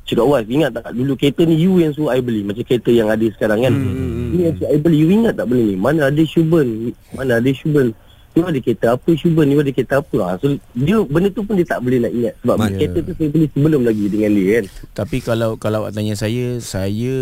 Cakap 0.05 0.27
wife 0.27 0.51
ingat 0.51 0.71
tak 0.75 0.93
dulu 0.93 1.15
kereta 1.15 1.47
ni 1.47 1.57
you 1.57 1.79
yang 1.79 1.95
suruh 1.95 2.11
I 2.11 2.21
beli 2.21 2.43
Macam 2.43 2.61
kereta 2.61 2.91
yang 2.91 3.07
ada 3.07 3.25
sekarang 3.31 3.63
kan 3.63 3.73
hmm. 3.73 4.35
You 4.35 4.41
yang 4.43 4.55
suruh 4.55 4.69
I 4.69 4.77
beli 4.77 4.97
You 4.99 5.09
ingat 5.15 5.33
tak 5.33 5.47
benda 5.47 5.63
ni 5.63 5.77
Mana 5.79 6.13
ada 6.13 6.23
Shuben 6.27 6.93
Mana 7.09 7.39
ada 7.39 7.51
Shuben 7.51 7.95
You 8.35 8.43
ada 8.45 8.59
kereta 8.59 8.87
apa 8.95 9.11
Shuben 9.15 9.47
You 9.47 9.63
ada 9.63 9.71
kereta 9.71 10.03
apa 10.03 10.17
ha, 10.21 10.35
So 10.37 10.59
dia 10.75 10.99
benda 11.01 11.31
tu 11.31 11.47
pun 11.47 11.55
dia 11.55 11.63
tak 11.65 11.79
boleh 11.81 12.03
nak 12.03 12.11
ingat 12.11 12.35
Sebab 12.43 12.57
Man- 12.59 12.75
kereta 12.75 12.99
tu 13.01 13.13
saya 13.15 13.29
beli 13.31 13.47
sebelum 13.49 13.83
lagi 13.87 14.05
dengan 14.07 14.31
dia 14.31 14.49
kan 14.51 14.65
Tapi 14.93 15.17
kalau 15.19 15.51
kalau 15.55 15.77
awak 15.81 15.95
tanya 15.95 16.15
saya, 16.15 16.59
saya 16.59 17.15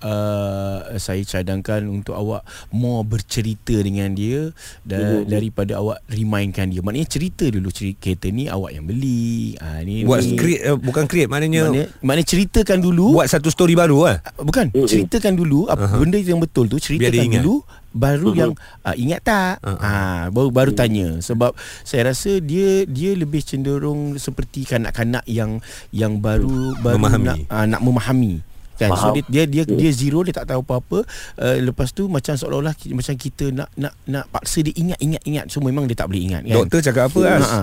uh, 0.00 0.78
saya 0.96 1.22
cadangkan 1.24 1.86
untuk 1.86 2.14
awak 2.14 2.44
more 2.68 3.00
bercerita 3.02 3.74
dengan 3.78 4.12
dia 4.12 4.52
da, 4.82 5.24
daripada 5.24 5.78
awak 5.78 6.04
remindkan 6.08 6.68
dia. 6.68 6.80
Maknanya 6.80 7.08
cerita 7.08 7.44
dulu 7.48 7.68
cerita 7.68 7.96
kereta 8.00 8.28
ni 8.28 8.48
awak 8.48 8.76
yang 8.76 8.84
beli. 8.84 9.56
Ha 9.60 9.80
ni 9.82 10.04
Buat 10.04 10.24
ni. 10.24 10.36
create 10.36 10.62
uh, 10.66 10.76
bukan 10.76 11.04
create 11.04 11.28
maknanya 11.30 11.68
Maknanya, 11.68 11.86
maknanya 12.00 12.26
ceritakan 12.28 12.78
dulu 12.80 13.06
buat 13.20 13.28
satu 13.28 13.48
story 13.48 13.72
baru 13.72 13.98
ah. 14.04 14.16
Ah, 14.20 14.32
Bukan 14.40 14.70
Ceritakan 14.84 15.32
dulu 15.34 15.66
Apa 15.66 15.84
uh-huh. 15.86 16.00
benda 16.02 16.18
yang 16.18 16.40
betul 16.40 16.66
tu 16.66 16.76
Biar 16.76 17.08
dia 17.08 17.24
Ceritakan 17.24 17.26
ingat. 17.28 17.42
dulu 17.42 17.56
Baru 17.92 18.32
uh-huh. 18.32 18.40
yang 18.40 18.52
uh, 18.84 18.96
Ingat 18.96 19.20
tak 19.24 19.54
uh-huh. 19.64 20.28
Baru 20.28 20.52
baru 20.52 20.72
tanya 20.76 21.18
Sebab 21.24 21.56
Saya 21.82 22.12
rasa 22.12 22.36
dia 22.38 22.84
Dia 22.84 23.16
lebih 23.16 23.40
cenderung 23.40 24.16
Seperti 24.20 24.68
kanak-kanak 24.68 25.24
yang 25.24 25.64
Yang 25.88 26.20
baru 26.20 26.76
baru 26.80 27.00
Memahami. 27.00 27.24
nak, 27.24 27.36
uh, 27.48 27.66
nak 27.66 27.80
memahami 27.80 28.44
Kan? 28.78 28.94
So 28.94 29.10
Faham. 29.10 29.14
dia 29.18 29.24
dia 29.26 29.42
dia, 29.50 29.62
dia 29.66 29.90
zero 29.90 30.22
dia 30.22 30.30
tak 30.30 30.54
tahu 30.54 30.62
apa-apa. 30.62 31.02
Uh, 31.34 31.58
lepas 31.66 31.90
tu 31.90 32.06
macam 32.06 32.38
seolah-olah 32.38 32.78
macam 32.94 33.14
kita 33.18 33.50
nak 33.50 33.68
nak 33.74 33.92
nak 34.06 34.30
paksa 34.30 34.62
dia 34.62 34.70
ingat 34.78 35.02
ingat 35.02 35.22
ingat. 35.26 35.44
So 35.50 35.58
memang 35.58 35.90
dia 35.90 35.98
tak 35.98 36.06
boleh 36.06 36.22
ingat 36.30 36.46
kan. 36.46 36.56
Doktor 36.62 36.80
cakap 36.86 37.10
apa 37.10 37.20
As? 37.26 37.42
Ha. 37.50 37.62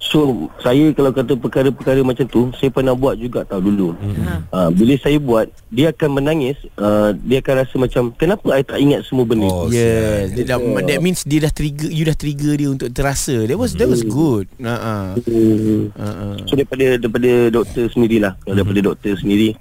So 0.00 0.48
saya 0.64 0.96
kalau 0.96 1.12
kata 1.12 1.36
perkara-perkara 1.36 2.00
macam 2.00 2.24
tu 2.24 2.48
Saya 2.56 2.72
pernah 2.72 2.96
buat 2.96 3.20
juga 3.20 3.44
tau 3.44 3.60
dulu 3.60 3.92
hmm. 3.92 4.48
uh, 4.48 4.72
Bila 4.72 4.96
saya 4.96 5.20
buat 5.20 5.52
Dia 5.68 5.92
akan 5.92 6.16
menangis 6.16 6.56
uh, 6.80 7.12
Dia 7.20 7.44
akan 7.44 7.54
rasa 7.60 7.74
macam 7.76 8.02
Kenapa 8.16 8.48
saya 8.48 8.64
tak 8.64 8.80
ingat 8.80 9.04
semua 9.04 9.28
benda 9.28 9.44
Oh, 9.44 9.68
Yes, 9.68 10.32
dia 10.32 10.56
dah, 10.56 10.58
that 10.88 11.04
means 11.04 11.20
dia 11.28 11.44
dah 11.44 11.52
trigger 11.52 11.92
you 11.92 12.08
dah 12.08 12.16
trigger 12.16 12.56
dia 12.56 12.72
untuk 12.72 12.88
terasa. 12.96 13.44
That 13.44 13.60
was 13.60 13.76
that 13.76 13.92
was 13.92 14.00
good. 14.00 14.48
Ha 14.56 14.72
ah. 14.72 15.06
Hmm. 15.20 15.92
Ha 15.92 16.08
ah. 16.08 16.34
So 16.48 16.56
daripada 16.56 16.96
daripada 16.96 17.30
doktor 17.52 17.92
sendirilah 17.92 18.40
Kalau 18.40 18.56
daripada 18.56 18.80
doktor 18.80 19.20
sendiri 19.20 19.52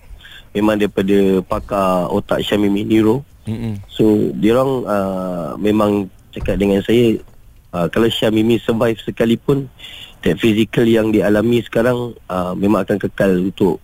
Memang 0.55 0.79
daripada 0.79 1.43
pakar 1.43 2.08
otak 2.15 2.48
Syamimi 2.48 2.88
Neuro 2.88 3.27
Mm-mm. 3.43 3.81
So 3.91 4.31
diorang 4.39 4.88
uh, 4.88 5.60
memang 5.60 6.08
cakap 6.31 6.62
dengan 6.62 6.79
saya 6.86 7.17
uh, 7.72 7.88
Kalau 7.88 8.08
Syamimi 8.08 8.58
survive 8.58 8.98
sekalipun 9.00 9.70
That 10.20 10.36
physical 10.36 10.84
yang 10.84 11.10
dialami 11.10 11.62
sekarang 11.62 12.12
uh, 12.26 12.54
Memang 12.54 12.84
akan 12.84 12.98
kekal 13.00 13.40
untuk 13.42 13.80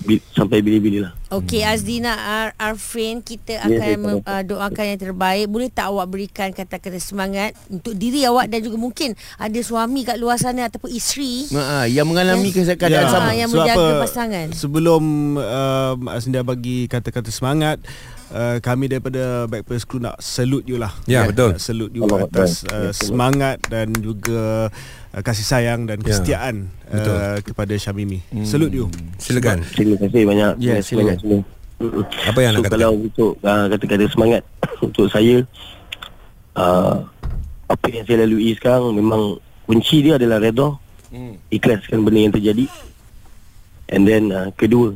bi- 0.00 0.22
Sampai 0.28 0.58
bila-bila 0.58 1.06
lah 1.06 1.12
Okey 1.28 1.60
Azdina 1.60 2.16
Ar- 2.16 2.56
Arfin 2.56 3.20
kita 3.20 3.60
Ya, 3.60 3.60
akan 3.60 3.76
saya 3.78 3.96
mem- 3.96 4.24
uh, 4.24 4.40
doakan 4.42 4.84
yang 4.88 4.96
terbaik. 4.96 5.44
Boleh 5.44 5.68
tak 5.68 5.92
awak 5.92 6.08
berikan 6.08 6.48
kata-kata 6.50 6.96
semangat 6.96 7.52
untuk 7.68 7.92
diri 7.92 8.24
awak 8.24 8.48
dan 8.48 8.64
juga 8.64 8.80
mungkin 8.80 9.12
ada 9.36 9.60
suami 9.60 10.08
kat 10.08 10.16
luar 10.16 10.40
sana 10.40 10.64
ataupun 10.64 10.88
isteri 10.88 11.44
Ha 11.52 11.60
ah, 11.60 11.84
yang 11.84 12.08
mengalami 12.08 12.48
Yang- 12.48 12.80
keadaan 12.80 13.04
Ya. 13.04 13.12
sama. 13.12 13.28
Ah, 13.28 13.36
yang 13.36 13.52
Sebab 13.52 13.60
menjaga 13.60 13.92
pasangan. 14.00 14.46
Sebelum 14.50 15.02
um, 15.36 15.98
Asinda 16.08 16.40
bagi 16.40 16.88
kata-kata 16.88 17.28
semangat 17.28 17.76
Uh, 18.28 18.60
kami 18.60 18.86
daripada 18.86 19.48
Backpast 19.48 19.88
Crew 19.88 19.98
nak 19.98 20.20
salute 20.20 20.68
you 20.68 20.76
lah 20.76 20.92
Ya, 21.04 21.24
betul. 21.24 21.56
Nak 21.56 21.64
salute 21.64 21.96
you 21.96 22.04
Allah 22.04 22.28
atas 22.28 22.60
uh, 22.68 22.92
semangat 22.92 23.56
dan 23.64 23.88
juga 23.94 24.68
uh, 25.10 25.22
kasih 25.24 25.42
sayang 25.42 25.88
dan 25.88 25.96
Ya, 25.98 26.12
kesetiaan 26.12 26.68
betul. 26.84 27.16
uh, 27.16 27.38
kepada 27.40 27.72
Syamimi 27.74 28.20
Salute 28.44 28.74
you 28.74 28.86
Silakan. 29.16 29.64
Terima 29.72 29.96
kasih 29.96 30.28
banyak 30.28 30.52
Ya, 30.56 30.76
Terima 30.76 30.76
kasih 30.76 30.84
silakan. 30.84 31.00
banyak 31.00 31.18
semua. 31.18 31.40
Apa 32.28 32.38
yang 32.38 32.52
nak 32.52 32.58
so, 32.58 32.64
katakan? 32.64 32.76
Kalau 32.76 32.92
untuk 33.00 33.32
uh, 33.40 33.64
kata-kata 33.66 34.04
semangat 34.10 34.42
Untuk 34.84 35.06
saya 35.08 35.36
uh, 36.54 36.96
Apa 37.64 37.86
yang 37.88 38.04
saya 38.04 38.28
lalui 38.28 38.52
sekarang 38.52 38.92
Memang 38.92 39.22
kunci 39.64 40.04
dia 40.04 40.20
adalah 40.20 40.36
redha 40.38 40.76
Hmm. 41.08 41.40
Ikhlaskan 41.48 42.04
benda 42.04 42.20
yang 42.20 42.34
terjadi 42.36 42.68
And 43.88 44.04
then 44.04 44.28
uh, 44.28 44.52
kedua 44.52 44.92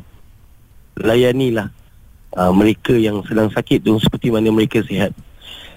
Layanilah 1.01 1.73
uh, 2.37 2.53
Mereka 2.53 2.97
yang 2.99 3.21
sedang 3.27 3.49
sakit 3.53 3.83
tu 3.83 3.97
Seperti 4.01 4.33
mana 4.33 4.49
mereka 4.53 4.81
sihat. 4.85 5.13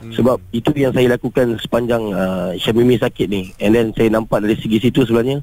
Sebab 0.05 0.37
itu 0.53 0.69
yang 0.77 0.93
saya 0.93 1.17
lakukan 1.17 1.57
sepanjang 1.57 2.03
uh, 2.13 2.53
Syamimi 2.61 2.99
sakit 2.99 3.25
ni. 3.25 3.49
And 3.57 3.73
then 3.73 3.89
saya 3.95 4.13
nampak 4.13 4.45
dari 4.45 4.53
segi 4.59 4.77
situ 4.77 5.01
sebenarnya 5.07 5.41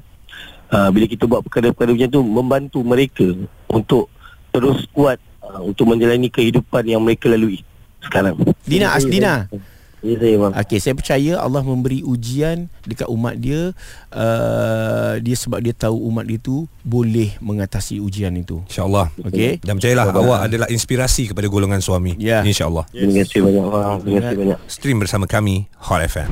uh, 0.71 0.87
Bila 0.93 1.05
kita 1.09 1.27
buat 1.27 1.43
perkara-perkara 1.43 1.91
macam 1.91 2.09
tu 2.09 2.21
Membantu 2.23 2.79
mereka 2.85 3.27
untuk 3.67 4.07
terus 4.55 4.87
kuat 4.95 5.19
uh, 5.43 5.59
Untuk 5.59 5.89
menjalani 5.89 6.31
kehidupan 6.31 6.87
yang 6.87 7.03
mereka 7.03 7.27
lalui 7.27 7.59
sekarang. 8.03 8.35
Dina, 8.67 8.91
As 8.91 9.07
Dina. 9.07 9.47
Saya 9.47 9.72
Okey, 10.03 10.79
saya 10.83 10.93
percaya 10.93 11.39
Allah 11.39 11.63
memberi 11.63 12.03
ujian 12.03 12.67
dekat 12.83 13.07
umat 13.07 13.39
dia 13.39 13.71
uh, 14.11 15.15
dia 15.23 15.35
sebab 15.39 15.63
dia 15.63 15.71
tahu 15.71 15.95
umat 16.11 16.27
dia 16.27 16.37
tu 16.43 16.67
boleh 16.83 17.31
mengatasi 17.39 18.03
ujian 18.03 18.35
itu. 18.35 18.59
InsyaAllah. 18.67 19.07
Okey. 19.23 19.63
Dan 19.63 19.79
percayalah 19.79 20.11
awak 20.11 20.39
adalah 20.51 20.67
inspirasi 20.67 21.31
kepada 21.31 21.47
golongan 21.47 21.79
suami. 21.79 22.19
Ya. 22.19 22.43
InsyaAllah. 22.43 22.83
Terima 22.91 23.23
kasih 23.23 23.39
banyak 23.39 23.65
Terima 24.03 24.19
kasih 24.19 24.37
banyak 24.37 24.59
Stream 24.67 24.97
bersama 24.99 25.25
kami 25.25 25.71
Hot 25.87 26.03
FM. 26.03 26.27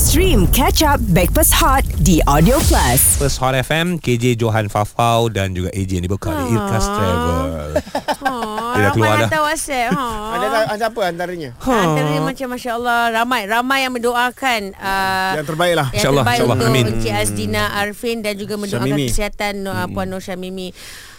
Stream 0.00 0.48
Catch 0.48 0.80
Up 0.80 0.98
Backpass 1.12 1.52
Hot 1.60 1.84
di 2.00 2.24
Audio 2.24 2.56
Plus. 2.64 3.20
First 3.20 3.36
Hot 3.44 3.52
FM, 3.52 4.00
KJ 4.00 4.40
Johan 4.40 4.72
Fafau 4.72 5.28
dan 5.28 5.52
juga 5.52 5.68
AJ 5.68 6.00
yang 6.00 6.04
dibuka 6.08 6.32
oleh 6.32 6.48
Irkas 6.48 6.86
Travel. 6.88 7.40
Ha, 8.72 8.74
Dia 8.74 8.82
dah 8.82 8.92
keluar 8.94 9.12
dah. 9.12 9.20
hantar 9.22 9.40
WhatsApp. 9.44 9.90
Ha. 9.92 10.06
ada 10.66 10.84
apa 10.88 11.00
antaranya? 11.04 11.50
Antara 11.60 12.16
macam 12.22 12.46
Masya 12.48 12.70
Allah 12.72 13.00
Ramai 13.12 13.40
Ramai 13.44 13.78
yang 13.82 13.92
mendoakan 13.92 14.60
uh, 14.72 15.32
Yang 15.36 15.46
terbaik 15.46 15.74
lah 15.74 15.86
Yang 15.86 15.96
InsyaAllah, 15.98 16.24
terbaik 16.24 16.38
insyaAllah. 16.38 16.56
untuk 16.58 16.68
Amin. 16.72 16.84
Encik 16.88 17.12
Azdina 17.12 17.62
Arifin 17.76 18.16
Dan 18.18 18.34
juga 18.34 18.54
mendoakan 18.56 18.88
Syamimi. 18.88 19.06
kesihatan 19.06 19.54
uh, 19.62 19.86
Puan 19.86 20.08
Nur 20.08 20.18
Syamimi 20.18 20.72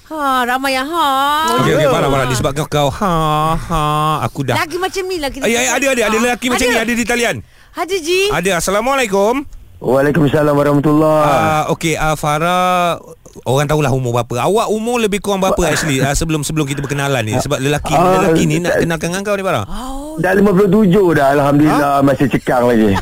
Ha, 0.03 0.43
ramai 0.43 0.74
yang 0.74 0.83
ha. 0.86 1.07
Okey 1.55 1.74
okey 1.75 1.88
parah 1.88 2.12
parah 2.12 2.27
disebabkan 2.27 2.67
kau 2.67 2.91
ha 2.91 3.13
ha 3.55 3.83
aku 4.19 4.43
dah. 4.43 4.57
Lagi 4.57 4.75
macam 4.75 5.00
ni 5.05 5.15
lah 5.15 5.31
kita. 5.31 5.41
Ay, 5.41 5.55
ay, 5.55 5.67
ada 5.72 5.86
ada 5.89 6.01
ada 6.05 6.17
lelaki 6.19 6.51
macam 6.51 6.65
ni 6.65 6.75
ada 6.75 6.91
di 6.91 7.05
talian. 7.07 7.39
Ada 7.72 7.95
Ji. 7.98 8.27
Ada. 8.27 8.60
Assalamualaikum. 8.60 9.48
Waalaikumsalam 9.79 10.51
warahmatullahi 10.51 11.24
Ah 11.24 11.63
okey 11.69 11.95
uh, 11.95 12.15
Farah 12.15 13.00
orang 13.43 13.65
tahulah 13.65 13.91
umur 13.91 14.21
berapa. 14.21 14.45
Awak 14.45 14.67
umur 14.69 15.01
lebih 15.01 15.19
kurang 15.19 15.41
berapa 15.41 15.61
actually 15.65 15.99
uh, 15.99 16.13
sebelum 16.13 16.45
sebelum 16.45 16.69
kita 16.69 16.79
berkenalan 16.79 17.25
ni 17.25 17.33
sebab 17.41 17.57
lelaki 17.57 17.93
Ah, 17.93 18.21
lelaki 18.21 18.43
ni 18.45 18.61
nak 18.61 18.81
kenalkan 18.81 19.07
dengan 19.09 19.21
kau 19.25 19.35
ni 19.35 19.43
Farah. 19.43 19.65
Oh, 19.65 20.15
Dah 20.21 20.37
57 20.37 21.17
dah 21.17 21.27
Alhamdulillah 21.33 22.05
Masih 22.05 22.29
cekang 22.29 22.69
lagi 22.69 22.93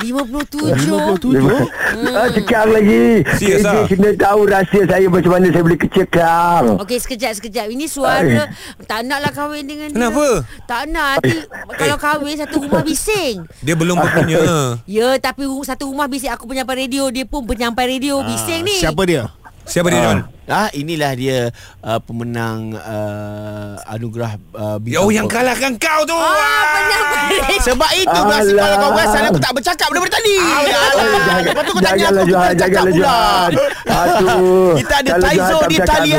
57. 0.00 0.88
57 0.88 2.16
ah, 2.16 2.28
Cekang 2.32 2.68
lagi 2.72 3.20
Serius 3.36 3.64
ah? 3.68 3.84
KJ 3.84 3.92
kena 3.92 4.10
tahu 4.16 4.40
rahsia 4.48 4.82
saya 4.88 5.06
Macam 5.12 5.30
mana 5.36 5.46
saya 5.52 5.62
boleh 5.64 5.80
kecekang 5.80 6.64
Okey 6.80 6.98
sekejap 7.00 7.32
sekejap. 7.36 7.66
Ini 7.68 7.84
suara 7.84 8.48
tak 8.88 9.04
naklah 9.04 9.32
kahwin 9.32 9.64
dengan 9.68 9.92
dia. 9.92 9.96
Kenapa? 9.96 10.26
Tak 10.64 10.82
nak 10.88 11.20
nanti 11.20 11.36
kalau 11.76 11.96
kahwin 12.00 12.36
satu 12.36 12.64
rumah 12.64 12.80
bising. 12.80 13.44
Dia 13.60 13.74
belum 13.76 13.96
berpunya. 14.00 14.40
Ya 14.88 15.16
tapi 15.20 15.44
satu 15.62 15.88
rumah 15.92 16.08
bising 16.08 16.32
aku 16.32 16.48
penyampai 16.48 16.88
radio 16.88 17.12
dia 17.12 17.28
pun 17.28 17.44
penyampai 17.44 17.96
radio 17.98 18.24
bising 18.24 18.64
ni. 18.64 18.80
Siapa 18.80 19.04
dia? 19.04 19.28
Siapa 19.70 19.86
dia 19.86 20.02
John? 20.02 20.18
Ah 20.50 20.66
inilah 20.72 21.14
dia 21.14 21.38
uh, 21.80 22.02
pemenang 22.02 22.74
uh, 22.74 23.78
anugerah 23.86 24.34
uh, 24.50 24.82
Oh 24.98 25.08
yang 25.08 25.24
kalahkan 25.24 25.78
kau 25.78 26.02
tu. 26.02 26.12
Ah, 26.12 26.34
penyampai 26.68 27.22
radio. 27.46 27.60
Sebab 27.62 27.90
itu 27.94 28.10
Alah. 28.10 28.42
kalau 28.42 28.76
kau 28.76 28.90
perasan 28.92 29.22
aku 29.24 29.38
tak 29.38 29.52
bercakap 29.54 29.88
daripada 29.88 30.12
tadi. 30.12 30.34
Alah. 30.36 31.38
Lepas 31.40 31.62
tu 31.62 31.70
kau 31.70 31.78
tanya 31.78 31.86
aku 31.86 31.94
Janganlah 31.94 32.20
aku 32.20 32.30
Johan 32.30 32.54
cakap 32.56 32.84
Aduh 34.00 34.72
Kita 34.76 34.94
ada 34.98 35.10
Taizo 35.20 35.58
di 35.64 35.78
talian. 35.78 36.18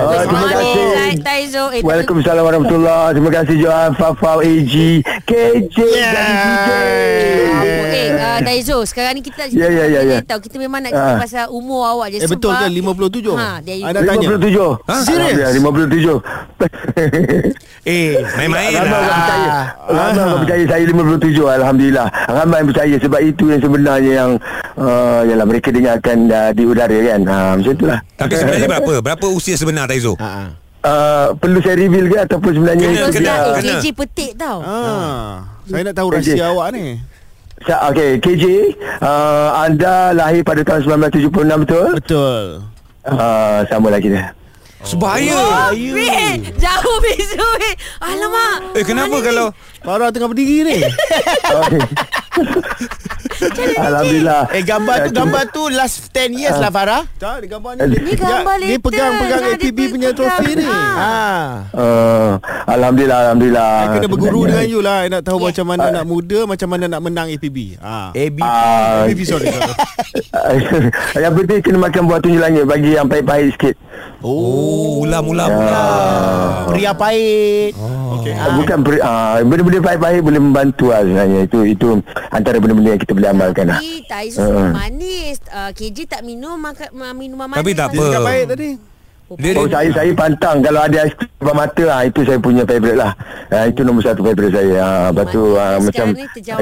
Oh, 0.00 0.16
terima 0.18 0.40
kasih. 0.48 0.74
Taizo. 1.22 1.62
Waalaikumsalam 1.82 2.42
warahmatullahi 2.42 3.08
Terima 3.12 3.30
kasih 3.30 3.56
Johan 3.58 3.90
Fafau 3.94 4.40
AG 4.40 4.74
KJ 5.22 5.76
DJ 5.76 6.68
Apa, 7.52 7.84
eh, 7.92 8.08
uh, 8.12 8.38
Daizo, 8.40 8.78
sekarang 8.82 9.12
ni 9.14 9.22
kita 9.22 9.44
Ya, 9.48 9.68
ya, 9.68 9.84
ya, 9.86 10.00
ya. 10.02 10.18
tahu 10.24 10.40
kita 10.40 10.56
memang 10.56 10.80
nak 10.80 10.90
cerita 10.90 11.12
Ah. 11.12 11.18
pasal 11.18 11.44
umur 11.50 11.82
awak 11.84 12.08
je 12.10 12.18
Eh 12.18 12.30
betul 12.30 12.54
ke 12.54 12.64
57? 12.64 13.41
Ha, 13.42 13.58
dia 13.58 13.74
Anda 13.82 14.00
tanya 14.00 14.26
57 14.38 14.86
Ha? 14.86 14.96
Serius? 15.02 15.36
57 15.52 16.22
Eh, 17.82 18.14
Main-main 18.38 18.70
Ramai 18.70 18.94
orang 18.94 19.02
lah. 19.02 19.18
percaya 19.18 19.50
Ramai 19.84 20.22
orang 20.22 20.40
percaya 20.40 20.62
saya 20.64 20.84
57 20.86 21.34
Alhamdulillah 21.42 22.06
Ramai 22.30 22.56
yang 22.56 22.68
percaya 22.70 22.94
Sebab 22.96 23.20
itu 23.20 23.44
yang 23.48 23.60
sebenarnya 23.60 24.12
yang 24.14 24.30
uh, 24.76 25.20
Yalah 25.24 25.42
mereka 25.42 25.68
dengarkan 25.68 26.30
uh, 26.30 26.50
di 26.50 26.62
udara 26.62 26.94
kan 26.94 27.20
ha, 27.24 27.36
Macam 27.58 27.72
itulah 27.72 27.98
Tapi 28.14 28.32
sebenarnya 28.32 28.68
berapa? 28.70 28.92
Berapa 29.02 29.26
usia 29.28 29.58
sebenar 29.58 29.90
Taizo? 29.90 30.14
ha 30.16 30.30
ah. 30.30 30.48
uh, 30.80 31.26
Perlu 31.34 31.58
saya 31.58 31.74
reveal 31.74 32.06
ke 32.06 32.16
Ataupun 32.22 32.50
sebenarnya 32.54 32.86
Kena, 32.86 33.10
kena, 33.10 33.34
kena. 33.58 33.74
KJ 33.76 33.86
petik 33.92 34.30
tau. 34.36 34.58
Ah, 34.62 35.42
saya 35.64 35.82
nak 35.82 35.94
tahu 35.96 36.08
rahsia 36.08 36.34
KJ. 36.34 36.42
awak 36.44 36.68
ni. 36.70 36.86
Okay 37.62 38.10
KJ 38.18 38.44
uh, 38.98 39.48
Anda 39.58 40.10
lahir 40.12 40.42
pada 40.42 40.62
tahun 40.62 40.86
1976 41.10 41.34
betul? 41.62 41.88
Betul. 41.94 42.46
Uh, 43.02 43.66
sama 43.66 43.90
lah 43.90 43.98
kita 43.98 44.30
Sebahaya. 44.82 45.70
Weh, 45.70 46.42
jauh 46.58 46.96
beza 46.98 47.38
weh. 47.38 47.74
Alamak. 48.02 48.74
Eh 48.74 48.82
kenapa 48.82 49.14
Mana 49.14 49.22
ni? 49.22 49.26
kalau 49.30 49.46
Farah 49.78 50.10
tengah 50.10 50.26
berdiri 50.26 50.66
ni. 50.66 50.74
Alhamdulillah 53.74 54.40
Eh 54.50 54.62
gambar 54.62 54.94
tu 54.98 55.04
Eh, 55.04 55.14
gambar 55.14 55.42
tu 55.48 55.62
last 55.68 55.96
10 56.10 56.32
years 56.34 56.56
lah 56.56 56.68
Farah. 56.68 57.02
Tak, 57.14 57.44
gambar 57.44 57.70
Eh, 57.74 57.86
ni. 57.86 57.96
Ni 58.00 58.12
gambar 58.14 58.54
dia 58.56 58.66
latest. 58.68 58.82
pegang-pegang 58.82 59.40
Ah, 59.42 59.52
dia 59.52 59.68
APB 59.68 59.78
punya 59.88 60.10
pegang. 60.10 60.16
trofi 60.16 60.50
ni. 60.54 60.64
Ah. 60.64 60.94
Ha. 60.94 61.12
uh, 61.74 62.30
Alhamdulillah 62.64 63.18
Alhamdulillah 63.24 63.70
I 63.72 63.86
kena 63.92 64.08
berguru 64.08 64.40
dengan 64.44 64.66
you 64.66 64.80
lah 64.80 64.96
I 65.00 65.08
nak 65.08 65.22
tahu 65.22 65.38
Yeah. 65.38 65.48
macam 65.50 65.66
mana 65.66 65.86
nak 65.90 66.04
muda 66.04 66.38
Macam 66.44 66.68
mana 66.68 66.84
nak 66.86 67.00
menang 67.00 67.28
APB 67.28 67.58
ah. 67.78 68.10
AB 68.12 68.38
Ah, 68.40 69.04
APB 69.04 69.20
sorry 69.22 69.46
sorry. 69.48 69.74
Yang 71.22 71.32
penting 71.36 71.58
kena 71.60 71.78
makan 71.80 72.02
buah 72.04 72.20
tunjuk 72.20 72.38
langit 72.38 72.64
Bagi 72.64 72.90
yang 72.92 73.06
pahit-pahit 73.06 73.50
sikit 73.52 73.74
Oh, 74.20 75.02
ulam 75.02 75.24
ulam 75.26 75.50
Ah. 75.50 75.58
ulam. 75.58 76.70
pria 76.70 76.92
pahit. 76.92 77.74
Okay. 78.14 78.32
Ah. 78.32 78.54
Bukan 78.54 78.76
beri, 78.80 78.98
ah, 78.98 79.40
benda-benda 79.40 79.82
pahit-pahit 79.82 80.22
boleh 80.22 80.38
membantu 80.38 80.86
lah 80.88 81.02
sebenarnya. 81.02 81.40
Itu 81.42 81.58
itu 81.64 81.86
antara 82.28 82.56
benda-benda 82.56 82.94
yang 82.94 83.02
kita 83.02 83.12
boleh 83.12 83.28
amalkan 83.28 83.64
lah. 83.66 83.78
Tapi 83.78 83.92
Taizo 84.06 84.40
Ah. 84.40 84.70
manis. 84.70 85.42
Uh, 85.44 85.70
KJ 85.70 86.06
tak 86.06 86.22
minum 86.22 86.54
makan 86.54 86.88
ma- 86.92 87.10
minuman 87.12 87.46
manis. 87.46 87.58
Tapi 87.58 87.70
tak 87.72 87.88
Dia 87.88 87.98
apa. 87.98 88.04
cakap 88.08 88.22
baik 88.24 88.44
tadi. 88.48 88.70
Dia- 89.32 89.56
Oh 89.56 89.64
saya 89.64 89.88
saya 89.90 90.12
pantang 90.12 90.60
kalau 90.60 90.80
ada 90.82 90.96
aiskrim 91.02 91.24
depan 91.32 91.54
mata 91.56 91.84
ah 91.88 92.02
itu 92.04 92.20
saya 92.20 92.36
punya 92.36 92.62
favourite 92.62 92.94
lah. 92.94 93.12
Ah, 93.48 93.64
itu 93.64 93.80
nombor 93.80 94.04
satu 94.04 94.20
favourite 94.20 94.52
saya. 94.52 94.76
Ah 94.76 95.08
lepas 95.08 95.26
tu 95.26 95.42
ah, 95.56 95.76
macam 95.78 96.06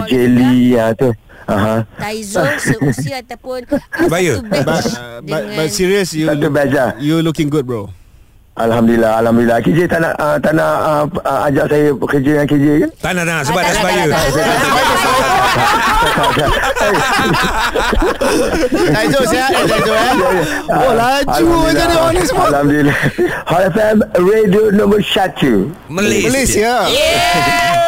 jelly 0.06 0.78
ah 0.78 0.90
tu. 0.94 1.10
Aha. 1.50 1.82
Taizo 1.98 2.46
seusia 2.62 3.26
ataupun 3.26 3.66
uh, 3.74 3.82
batch 4.06 4.38
But, 4.46 4.86
uh, 4.94 5.18
but, 5.26 5.42
but 5.58 5.66
serious 5.74 6.14
you 6.14 6.30
look, 6.30 6.54
lah. 6.54 6.94
you 7.02 7.18
looking 7.20 7.50
good 7.50 7.66
bro. 7.66 7.90
Alhamdulillah, 8.60 9.24
alhamdulillah. 9.24 9.56
KJ 9.64 9.88
tak 9.88 10.04
nak 10.04 10.12
uh, 10.20 10.36
tak 10.36 10.52
nak 10.52 10.68
uh, 10.84 11.08
uh, 11.24 11.48
ajak 11.48 11.64
saya 11.70 11.96
kerja 11.96 12.30
dengan 12.36 12.44
KJ 12.50 12.66
kan? 12.76 12.90
Tak 13.00 13.12
nak, 13.16 13.24
nak 13.24 13.40
sebab 13.48 13.62
Ah, 13.62 13.64
dah 13.64 13.72
sebaya. 13.78 14.04
Taizo 18.92 19.20
sihat 19.32 19.48
eh 19.54 19.64
Taizo 19.64 19.94
eh. 19.96 20.12
Oh, 20.76 20.92
laju 20.92 21.72
je 21.72 21.74
dia 21.78 21.96
orang 21.96 22.12
ni 22.12 22.20
semua. 22.26 22.52
Alhamdulillah. 22.52 22.96
Hot 23.48 23.62
FM 23.72 23.96
radio 24.18 24.62
nombor 24.76 25.00
satu. 25.08 25.72
Malaysia. 25.88 26.28
Malaysia. 26.28 27.79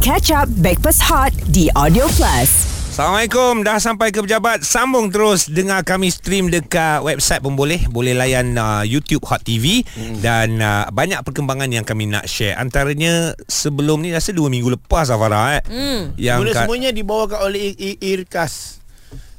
Catch 0.00 0.30
Up 0.30 0.46
Backpass 0.60 1.02
Hot 1.02 1.34
di 1.50 1.66
Audio 1.74 2.06
Plus. 2.14 2.48
Assalamualaikum 2.88 3.60
Dah 3.60 3.76
sampai 3.76 4.08
ke 4.08 4.18
pejabat 4.18 4.64
Sambung 4.64 5.12
terus 5.12 5.46
Dengar 5.46 5.84
kami 5.84 6.08
stream 6.08 6.48
Dekat 6.48 7.04
website 7.04 7.38
pun 7.38 7.52
boleh 7.52 7.84
Boleh 7.86 8.16
layan 8.16 8.56
uh, 8.56 8.80
YouTube 8.80 9.20
Hot 9.28 9.44
TV 9.44 9.84
hmm. 9.84 10.18
Dan 10.18 10.58
uh, 10.58 10.88
Banyak 10.88 11.20
perkembangan 11.20 11.68
Yang 11.68 11.86
kami 11.86 12.08
nak 12.08 12.24
share 12.24 12.56
Antaranya 12.56 13.36
Sebelum 13.44 14.00
ni 14.00 14.10
Rasa 14.10 14.32
2 14.32 14.40
minggu 14.48 14.72
lepas 14.72 15.12
Farah 15.12 15.60
eh 15.60 15.62
Hmm. 15.68 16.16
Yang 16.16 16.38
Mula 16.40 16.50
kat, 16.50 16.56
semuanya 16.64 16.90
dibawakan 16.90 17.38
oleh 17.44 17.60
I- 17.68 17.76
I- 17.76 18.00
Irkas. 18.16 18.80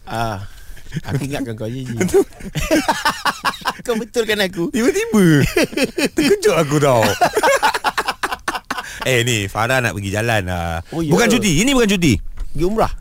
Ah. 0.05 0.45
Aku 1.03 1.19
ingatkan 1.19 1.57
kau 1.57 1.67
je. 1.67 1.83
Kau 3.85 3.95
betulkan 3.95 4.39
aku 4.39 4.71
Tiba-tiba 4.71 5.43
Terkejut 6.15 6.55
aku 6.55 6.75
tau 6.79 7.03
Eh 9.09 9.21
ni 9.27 9.45
Farah 9.45 9.83
nak 9.83 9.93
pergi 9.93 10.09
jalan 10.13 10.41
lah. 10.47 10.81
Oh, 10.93 11.01
ya. 11.05 11.11
Bukan 11.13 11.27
cuti 11.29 11.61
Ini 11.61 11.71
bukan 11.75 11.89
cuti 11.89 12.13
Pergi 12.53 12.63
umrah 12.65 12.93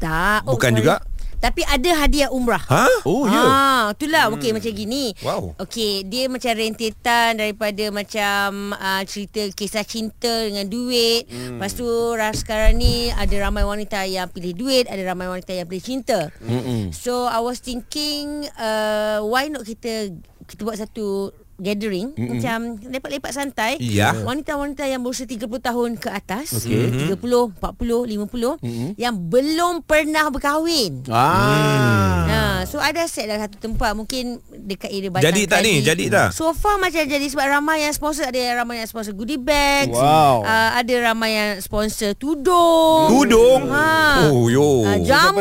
Tak 0.00 0.48
Bukan 0.48 0.72
oh, 0.72 0.76
juga. 0.76 0.94
Tapi 1.36 1.62
ada 1.62 1.90
hadiah 2.02 2.30
umrah 2.32 2.64
Ha? 2.66 3.06
Oh 3.06 3.28
ya 3.28 3.44
Ah, 3.46 3.94
itulah 3.94 4.26
hmm. 4.26 4.34
okey 4.40 4.50
macam 4.50 4.72
gini. 4.72 5.14
Wow. 5.22 5.54
Okey, 5.62 6.02
dia 6.08 6.26
macam 6.26 6.50
rentetan 6.56 7.38
daripada 7.38 7.84
macam 7.94 8.72
uh, 8.74 9.02
cerita 9.06 9.46
kisah 9.54 9.86
cinta 9.86 10.48
dengan 10.48 10.66
duit. 10.66 11.28
Hmm. 11.30 11.60
Lepas 11.60 11.76
tu 11.76 11.86
ras 12.16 12.42
sekarang 12.42 12.80
ni 12.80 13.12
ada 13.14 13.30
ramai 13.38 13.62
wanita 13.62 14.02
yang 14.08 14.26
pilih 14.32 14.58
duit, 14.58 14.90
ada 14.90 14.98
ramai 15.06 15.30
wanita 15.30 15.54
yang 15.54 15.68
pilih 15.70 15.84
cinta. 15.84 16.34
Mm-mm. 16.42 16.90
So 16.90 17.30
I 17.30 17.38
was 17.38 17.62
thinking 17.62 18.48
uh, 18.58 19.22
why 19.22 19.46
not 19.46 19.62
kita 19.68 20.18
kita 20.50 20.60
buat 20.66 20.82
satu 20.82 21.30
gathering 21.56 22.12
mm-hmm. 22.12 22.30
macam 22.36 22.58
lepak-lepak 22.82 23.32
santai 23.32 23.80
Ya. 23.80 24.12
wanita-wanita 24.12 24.84
yang 24.84 25.00
berusia 25.00 25.24
30 25.24 25.46
tahun 25.58 25.90
ke 25.96 26.08
atas 26.08 26.52
Okey. 26.60 27.12
30 27.12 27.16
40 27.16 27.56
50 27.56 28.60
mm-hmm. 28.60 28.90
yang 28.96 29.14
belum 29.16 29.80
pernah 29.82 30.28
berkahwin 30.28 31.04
Ah. 31.08 32.26
Ha, 32.26 32.38
so 32.64 32.76
ada 32.76 33.04
set 33.06 33.26
dah 33.26 33.38
satu 33.38 33.56
tempat 33.56 33.92
mungkin 33.92 34.36
dekat 34.52 34.90
area 34.90 35.08
Batang 35.08 35.24
Jadi 35.30 35.42
tak 35.46 35.60
ni? 35.62 35.74
Jadi 35.80 36.04
tak? 36.08 36.28
So 36.32 36.52
far 36.52 36.76
macam 36.76 37.00
jadi 37.00 37.24
sebab 37.24 37.46
ramai 37.46 37.84
yang 37.84 37.94
sponsor 37.94 38.26
ada 38.26 38.36
yang 38.36 38.56
ramai 38.58 38.80
yang 38.80 38.88
sponsor 38.88 39.12
goodie 39.12 39.40
bags. 39.40 39.94
Wow. 39.94 40.42
Uh, 40.42 40.70
ada 40.74 40.94
ramai 41.02 41.30
yang 41.32 41.50
sponsor 41.58 42.12
tudung. 42.12 43.08
Tudung? 43.08 43.70
Ha. 43.70 44.28
Oh, 44.28 44.50
yo. 44.50 44.84
Uh, 44.84 44.98
jamu. 45.00 45.40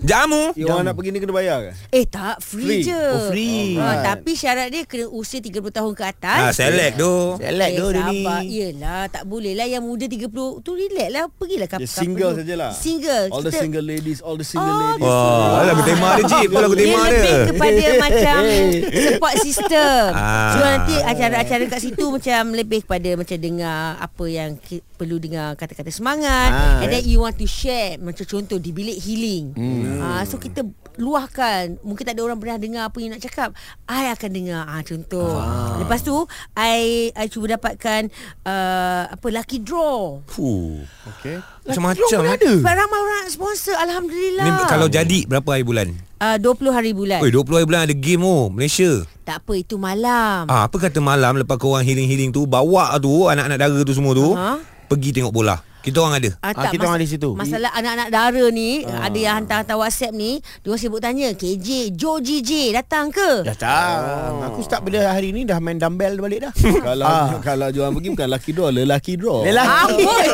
Jamu 0.00 0.52
orang 0.68 0.84
nak 0.84 0.94
pergi 0.94 1.08
ni 1.08 1.18
kena 1.18 1.32
bayar 1.32 1.58
ke? 1.62 1.72
Eh 1.90 2.04
tak 2.04 2.44
free, 2.44 2.80
Free. 2.80 2.84
je. 2.84 3.00
Oh, 3.12 3.32
free. 3.32 3.76
Ha, 3.76 4.04
tapi 4.04 4.36
syarat 4.36 4.68
dia 4.68 4.84
kena 4.84 5.08
usia 5.08 5.35
30 5.38 5.60
tahun 5.70 5.92
ke 5.92 6.02
Ah, 6.02 6.12
atas. 6.12 6.52
select 6.54 6.94
tu 6.96 7.14
Select 7.36 7.68
eh, 7.68 7.76
tu 7.76 7.86
dia 7.88 8.02
ni. 8.06 8.22
Yelah 8.48 9.02
tak 9.06 9.24
boleh 9.24 9.52
lah 9.52 9.66
yang 9.66 9.80
muda 9.80 10.04
30 10.04 10.28
tu 10.58 10.70
relax 10.72 11.08
lah 11.08 11.24
pergilah 11.28 11.66
kap, 11.66 11.78
Dia 11.78 11.88
single 11.88 12.32
sajalah. 12.34 12.70
Single. 12.72 13.24
All 13.28 13.40
the 13.40 13.52
single 13.52 13.82
ladies, 13.82 14.18
all 14.20 14.34
the 14.34 14.44
single 14.44 14.66
Oh, 14.66 14.80
ladies. 14.90 15.02
Wah, 15.02 15.64
lagu 15.64 15.82
tema 15.82 16.08
dia 16.16 16.38
lagu 16.46 16.74
tema 16.74 17.00
dia 17.02 17.10
dia 17.10 17.10
lebih 17.10 17.36
kepada 17.50 17.84
macam 18.04 18.40
support 18.86 19.34
system. 19.38 20.02
Ah. 20.12 20.50
So 20.50 20.58
nanti 20.60 20.94
acara-acara 20.98 21.64
kat 21.66 21.80
situ 21.80 22.04
macam 22.06 22.42
lebih 22.52 22.80
kepada 22.82 23.10
macam 23.14 23.36
dengar 23.36 23.80
apa 23.96 24.24
yang 24.26 24.50
ki- 24.56 24.84
perlu 24.92 25.16
dengar 25.16 25.54
kata-kata 25.54 25.88
semangat 25.88 26.48
Ah. 26.48 26.80
and 26.80 26.88
then 26.88 27.02
you 27.02 27.18
want 27.18 27.34
to 27.34 27.44
share 27.44 27.98
macam 27.98 28.24
contoh 28.24 28.56
di 28.56 28.70
bilik 28.70 28.96
healing. 28.96 29.52
Hmm. 29.52 29.98
Ah 29.98 30.22
so 30.22 30.36
kita 30.36 30.64
luahkan 30.96 31.78
mungkin 31.80 32.02
tak 32.02 32.12
ada 32.12 32.22
orang 32.22 32.36
pernah 32.36 32.56
dengar 32.56 32.82
apa 32.84 32.98
yang 32.98 33.12
nak 33.12 33.22
cakap 33.22 33.52
I 33.84 34.10
akan 34.10 34.30
dengar 34.30 34.62
ah 34.62 34.80
contoh 34.80 35.32
ah. 35.32 35.76
lepas 35.78 36.00
tu 36.00 36.16
I 36.52 37.08
I 37.12 37.26
cuba 37.26 37.52
dapatkan 37.52 38.08
uh, 38.42 39.02
apa 39.10 39.26
lucky 39.28 39.60
draw 39.60 40.24
Fuh. 40.26 40.82
Okay. 41.16 41.36
Macam-macam 41.62 42.06
ada. 42.30 42.52
sebab 42.56 42.74
ramai 42.74 42.98
orang 42.98 43.18
nak 43.20 43.28
sponsor 43.28 43.74
Alhamdulillah 43.74 44.44
Ni 44.44 44.64
kalau 44.66 44.86
jadi 44.86 45.18
berapa 45.26 45.48
hari 45.50 45.64
bulan? 45.64 45.88
uh, 46.18 46.36
20 46.38 46.46
hari 46.70 46.92
bulan 46.92 47.20
Oi, 47.20 47.30
20 47.30 47.44
hari 47.52 47.66
bulan 47.66 47.80
ada 47.84 47.94
game 47.94 48.22
oh 48.22 48.48
Malaysia. 48.48 49.04
tak 49.22 49.42
apa 49.42 49.52
itu 49.54 49.76
malam 49.76 50.46
Ah, 50.46 50.64
apa 50.64 50.76
kata 50.76 50.98
malam 50.98 51.36
lepas 51.36 51.56
kau 51.56 51.72
orang 51.72 51.84
healing-healing 51.84 52.30
tu 52.30 52.44
bawa 52.44 52.94
tu 52.96 53.26
anak-anak 53.26 53.58
dara 53.58 53.78
tu 53.80 53.92
semua 53.92 54.12
tu 54.12 54.32
Ha? 54.32 54.56
pergi 54.86 55.10
tengok 55.12 55.34
bola. 55.34 55.58
Kita 55.86 56.02
orang 56.02 56.18
ada. 56.18 56.30
Ah, 56.42 56.50
Ah, 56.50 56.66
kita 56.66 56.82
orang 56.84 56.98
di 56.98 57.06
situ. 57.06 57.30
Masalah 57.32 57.70
anak-anak 57.72 58.08
dara 58.10 58.44
ni 58.50 58.82
ah. 58.82 59.06
Ada 59.06 59.18
yang 59.18 59.34
hantar-hantar 59.38 59.76
WhatsApp 59.76 60.10
ni 60.10 60.42
Dia 60.60 60.68
orang 60.68 60.80
sibuk 60.80 60.98
tanya 60.98 61.30
KJ 61.30 61.94
Joe 61.94 62.18
GJ 62.18 62.74
datang 62.74 63.08
ke? 63.08 63.46
Datang. 63.46 64.42
Aku 64.44 64.60
start 64.60 64.82
pada 64.82 65.14
hari 65.14 65.30
ni 65.30 65.46
dah 65.46 65.56
main 65.56 65.78
dumbbell 65.78 66.18
balik 66.18 66.42
dah. 66.42 66.52
kalau 66.86 67.06
Ah. 67.06 67.38
kalau 67.46 67.70
jual 67.70 67.86
pergi 67.88 68.08
bukan 68.10 68.28
lucky 68.28 68.50
draw, 68.50 68.68
lelaki 68.68 69.14
draw. 69.14 69.40
Lelaki. 69.40 69.94
Amboi. 69.96 70.26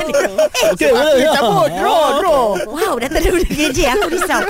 Okey, 0.73 0.89
okay, 0.89 1.29
cabut. 1.29 1.69
Draw, 1.71 2.05
draw. 2.19 2.45
Wow 2.65 2.95
datang 2.97 3.21
daripada 3.21 3.45
KJ 3.47 3.79
Aku 3.93 4.07
risau 4.09 4.41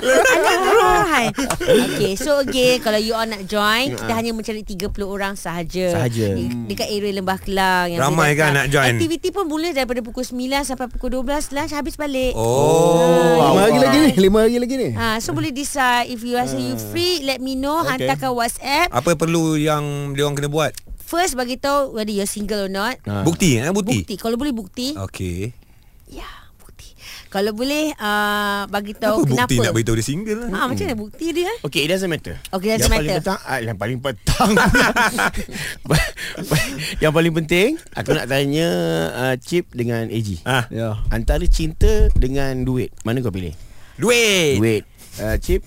Alahai 0.53 1.27
Okay 1.67 2.15
so 2.15 2.39
again 2.39 2.79
Kalau 2.79 2.97
you 2.97 3.13
all 3.13 3.25
nak 3.25 3.45
join 3.45 3.93
Kita 3.93 4.13
hanya 4.13 4.31
mencari 4.31 4.63
30 4.63 4.87
orang 5.03 5.35
sahaja 5.35 5.97
Sahaja. 5.97 6.27
Di, 6.33 6.47
Dekat 6.69 6.89
area 6.89 7.13
Lembah 7.13 7.39
Kelang 7.39 7.87
yang 7.89 8.01
Ramai 8.01 8.35
kan 8.35 8.53
nak 8.53 8.67
join? 8.69 8.95
Aktiviti 8.95 9.29
pun 9.31 9.47
mula 9.47 9.73
daripada 9.73 9.99
pukul 10.01 10.23
9 10.23 10.39
Sampai 10.63 10.87
pukul 10.93 11.09
12 11.19 11.25
Lunch 11.51 11.73
habis 11.73 11.95
balik 11.95 12.33
Oh. 12.33 13.41
Lima 13.43 13.61
hari 13.63 13.79
lagi 13.79 13.99
ni, 13.99 14.11
lima 14.21 14.39
hari 14.41 14.57
lagi 14.57 14.75
ni. 14.77 14.89
Ha, 14.93 15.19
so 15.19 15.33
boleh 15.33 15.51
decide 15.51 16.07
if 16.07 16.21
you 16.21 16.35
rasa 16.35 16.55
you 16.55 16.77
free 16.91 17.21
let 17.21 17.39
me 17.39 17.53
know 17.55 17.81
Okay. 17.83 18.05
hantarkan 18.05 18.31
WhatsApp 18.31 18.89
Apa 18.89 19.15
perlu 19.15 19.55
yang 19.55 19.83
dia 20.13 20.25
orang 20.25 20.37
kena 20.37 20.49
buat? 20.49 20.73
first 21.03 21.35
bagi 21.35 21.57
tahu 21.57 21.93
whether 21.93 22.09
you're 22.09 22.25
single 22.25 22.65
or 22.65 22.73
not. 22.73 22.97
Ah. 23.05 23.21
Bukti, 23.21 23.61
eh 23.61 23.69
bukti. 23.69 24.01
Bukti 24.01 24.17
kalau 24.17 24.41
boleh 24.41 24.49
bukti. 24.51 24.97
Okey. 24.97 25.53
Ya, 26.09 26.25
bukti. 26.25 26.42
Kalau 27.33 27.49
boleh 27.51 27.91
uh, 27.97 28.69
bagi 28.69 28.93
tahu 28.93 29.19
Apa 29.19 29.25
kenapa. 29.25 29.49
bukti 29.49 29.57
nak 29.59 29.73
beritahu 29.73 29.97
dia 29.97 30.05
single 30.05 30.37
lah? 30.37 30.49
Ha, 30.53 30.59
macam 30.69 30.85
mana 30.85 30.95
bukti 30.95 31.27
dia? 31.33 31.49
eh? 31.49 31.57
Okay, 31.65 31.81
it 31.81 31.89
doesn't 31.89 32.07
matter. 32.07 32.37
Okay, 32.53 32.69
yang 32.69 32.77
doesn't 32.77 32.93
Paling 32.93 33.09
matter. 33.09 33.25
petang, 33.25 33.41
ah, 33.43 33.59
yang 33.59 33.75
paling 33.75 33.99
petang. 33.99 34.51
yang 37.03 37.11
paling 37.11 37.33
penting, 37.35 37.69
aku 37.91 38.11
nak 38.13 38.27
tanya 38.27 38.67
uh, 39.11 39.35
Chip 39.39 39.67
dengan 39.71 40.07
AG. 40.07 40.29
Ah, 40.45 40.67
Ya. 40.69 40.99
Antara 41.09 41.43
cinta 41.47 42.07
dengan 42.13 42.63
duit, 42.63 42.93
mana 43.01 43.19
kau 43.19 43.33
pilih? 43.33 43.55
duit. 43.97 44.59
Duit. 44.61 44.83
Uh, 45.17 45.37
Chip, 45.39 45.63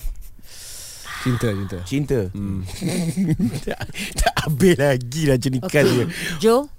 Cinta, 1.21 1.49
cinta. 1.49 1.77
cinta. 1.83 2.19
Hmm. 2.29 2.61
tak, 3.65 3.79
tak 4.13 4.33
habis 4.39 4.75
lagi 4.75 5.21
lah 5.25 5.35
cenikan 5.35 5.81
Okay. 5.81 5.91
dia. 5.91 6.05
Joe, 6.37 6.69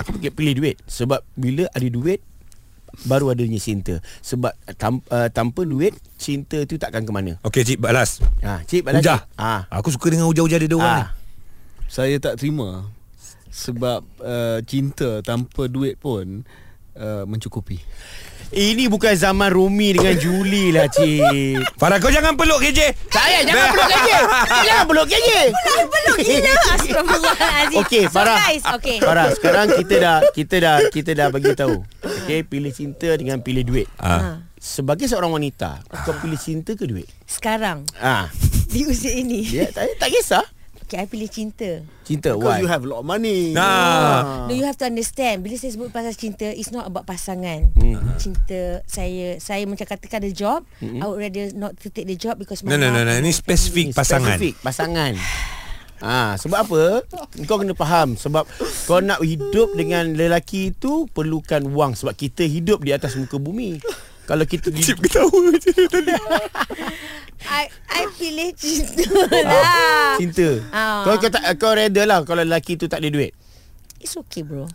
Aku 0.00 0.16
pilih 0.16 0.56
duit 0.56 0.76
sebab 0.82 1.20
bila 1.36 1.68
ada 1.68 1.84
duit 1.84 2.24
baru 3.08 3.32
adanya 3.32 3.58
cinta. 3.58 3.98
Sebab 4.20 4.52
tam, 4.76 5.00
uh, 5.08 5.28
tanpa 5.32 5.64
duit 5.64 5.96
cinta 6.20 6.62
tu 6.68 6.76
takkan 6.76 7.02
ke 7.02 7.12
mana. 7.12 7.36
Okey, 7.42 7.64
cik 7.64 7.78
balas. 7.80 8.20
Ha, 8.44 8.62
Cip 8.68 8.84
balas. 8.84 9.00
Hujah. 9.00 9.24
Cip. 9.24 9.40
Ah. 9.40 9.64
Aku 9.72 9.88
suka 9.90 10.12
dengan 10.12 10.28
hujah-hujah 10.28 10.58
dia 10.60 10.76
orang 10.76 10.94
ni. 11.00 11.04
Ah. 11.04 11.10
Saya 11.88 12.16
tak 12.20 12.40
terima 12.40 12.88
sebab 13.52 14.00
uh, 14.24 14.58
cinta 14.64 15.20
tanpa 15.20 15.68
duit 15.68 16.00
pun 16.00 16.44
uh, 16.96 17.24
mencukupi. 17.28 17.80
Ini 18.52 18.84
bukan 18.86 19.16
zaman 19.16 19.48
Rumi 19.48 19.96
dengan 19.96 20.12
Julie 20.14 20.70
lah 20.70 20.84
Cip 20.86 21.64
Farah 21.74 21.96
kau 21.96 22.12
jangan 22.12 22.36
peluk 22.36 22.60
KJ. 22.60 22.92
Saya 23.08 23.40
jangan 23.42 23.72
peluk 23.72 23.88
KJ 23.88 24.10
Jangan 24.68 24.84
peluk 24.84 25.06
KJ 25.08 25.30
peluk 25.88 26.16
gila. 26.18 26.52
Astagfirullahalazim. 26.52 27.78
Okey 27.80 28.02
so, 28.02 28.12
Farah 28.12 28.36
guys, 28.38 28.64
okay. 28.70 28.96
Farah 29.00 29.26
sekarang 29.32 29.66
kita 29.72 29.94
dah 29.96 30.16
Kita 30.30 30.56
dah 30.58 30.76
Kita 30.86 31.10
dah 31.12 31.28
bagi 31.28 31.52
tahu 31.52 31.80
Okey 32.04 32.44
pilih 32.44 32.68
cinta 32.70 33.08
dengan 33.12 33.40
pilih 33.40 33.64
duit 33.64 33.88
Ah. 33.96 34.44
Sebagai 34.54 35.08
seorang 35.08 35.32
wanita 35.32 35.80
Kau 36.04 36.12
pilih 36.20 36.36
cinta 36.36 36.76
ke 36.76 36.84
duit 36.84 37.08
Sekarang 37.24 37.88
Ah, 37.96 38.28
di 38.68 38.84
usia 38.84 39.12
ini. 39.12 39.44
ya, 39.44 39.68
tak, 39.68 39.96
tak 39.96 40.08
kisah 40.08 40.44
Okay, 40.92 41.00
I 41.00 41.08
pilih 41.08 41.32
cinta. 41.32 41.80
Cinta 42.04 42.36
Because 42.36 42.44
why 42.44 42.60
you 42.60 42.68
have 42.68 42.84
a 42.84 42.88
lot 42.92 43.00
of 43.00 43.08
money. 43.08 43.56
Nah. 43.56 44.44
No, 44.44 44.52
you 44.52 44.68
have 44.68 44.76
to 44.76 44.84
understand. 44.84 45.40
Bila 45.40 45.56
saya 45.56 45.72
sebut 45.72 45.88
pasal 45.88 46.12
cinta, 46.12 46.44
it's 46.52 46.68
not 46.68 46.84
about 46.84 47.08
pasangan. 47.08 47.72
Hmm. 47.80 48.12
Cinta 48.20 48.84
saya, 48.84 49.40
saya 49.40 49.64
macam 49.64 49.88
katakan 49.88 50.20
the 50.20 50.36
job, 50.36 50.68
I 50.84 51.00
would 51.08 51.16
rather 51.16 51.48
not 51.56 51.80
to 51.80 51.88
take 51.88 52.04
the 52.04 52.12
job 52.20 52.36
because 52.36 52.60
No, 52.60 52.76
my 52.76 52.84
no, 52.84 52.92
no, 52.92 53.08
no. 53.08 53.12
Ini 53.24 53.32
spesifik 53.32 53.96
family. 53.96 54.00
pasangan. 54.04 54.36
Spesifik 54.36 54.54
pasangan 54.60 55.12
Ah, 56.02 56.34
sebab 56.34 56.66
apa? 56.66 56.82
Kau 57.46 57.62
kena 57.62 57.78
faham 57.78 58.18
sebab 58.18 58.42
kau 58.90 58.98
nak 58.98 59.22
hidup 59.22 59.70
dengan 59.78 60.18
lelaki 60.18 60.74
itu 60.74 61.06
perlukan 61.06 61.62
wang 61.70 61.94
sebab 61.94 62.18
kita 62.18 62.42
hidup 62.42 62.82
di 62.82 62.90
atas 62.90 63.14
muka 63.14 63.38
bumi. 63.38 63.78
Kalau 64.26 64.44
kita 64.46 64.70
Cip 64.82 65.02
ketawa 65.02 65.50
je 65.58 65.70
tadi. 65.90 66.14
I, 67.42 67.66
I 67.90 68.02
pilih 68.14 68.54
cinta 68.54 69.02
lah. 69.42 70.14
cinta. 70.14 70.62
Ah. 70.70 71.02
Kau 71.02 71.18
kau 71.18 71.30
tak 71.30 71.42
kau 71.58 71.74
reda 71.74 72.06
lah 72.06 72.22
kalau 72.22 72.46
lelaki 72.46 72.78
tu 72.78 72.86
tak 72.86 73.02
ada 73.02 73.10
duit. 73.10 73.34
It's 73.98 74.14
okay 74.14 74.46
bro. 74.46 74.70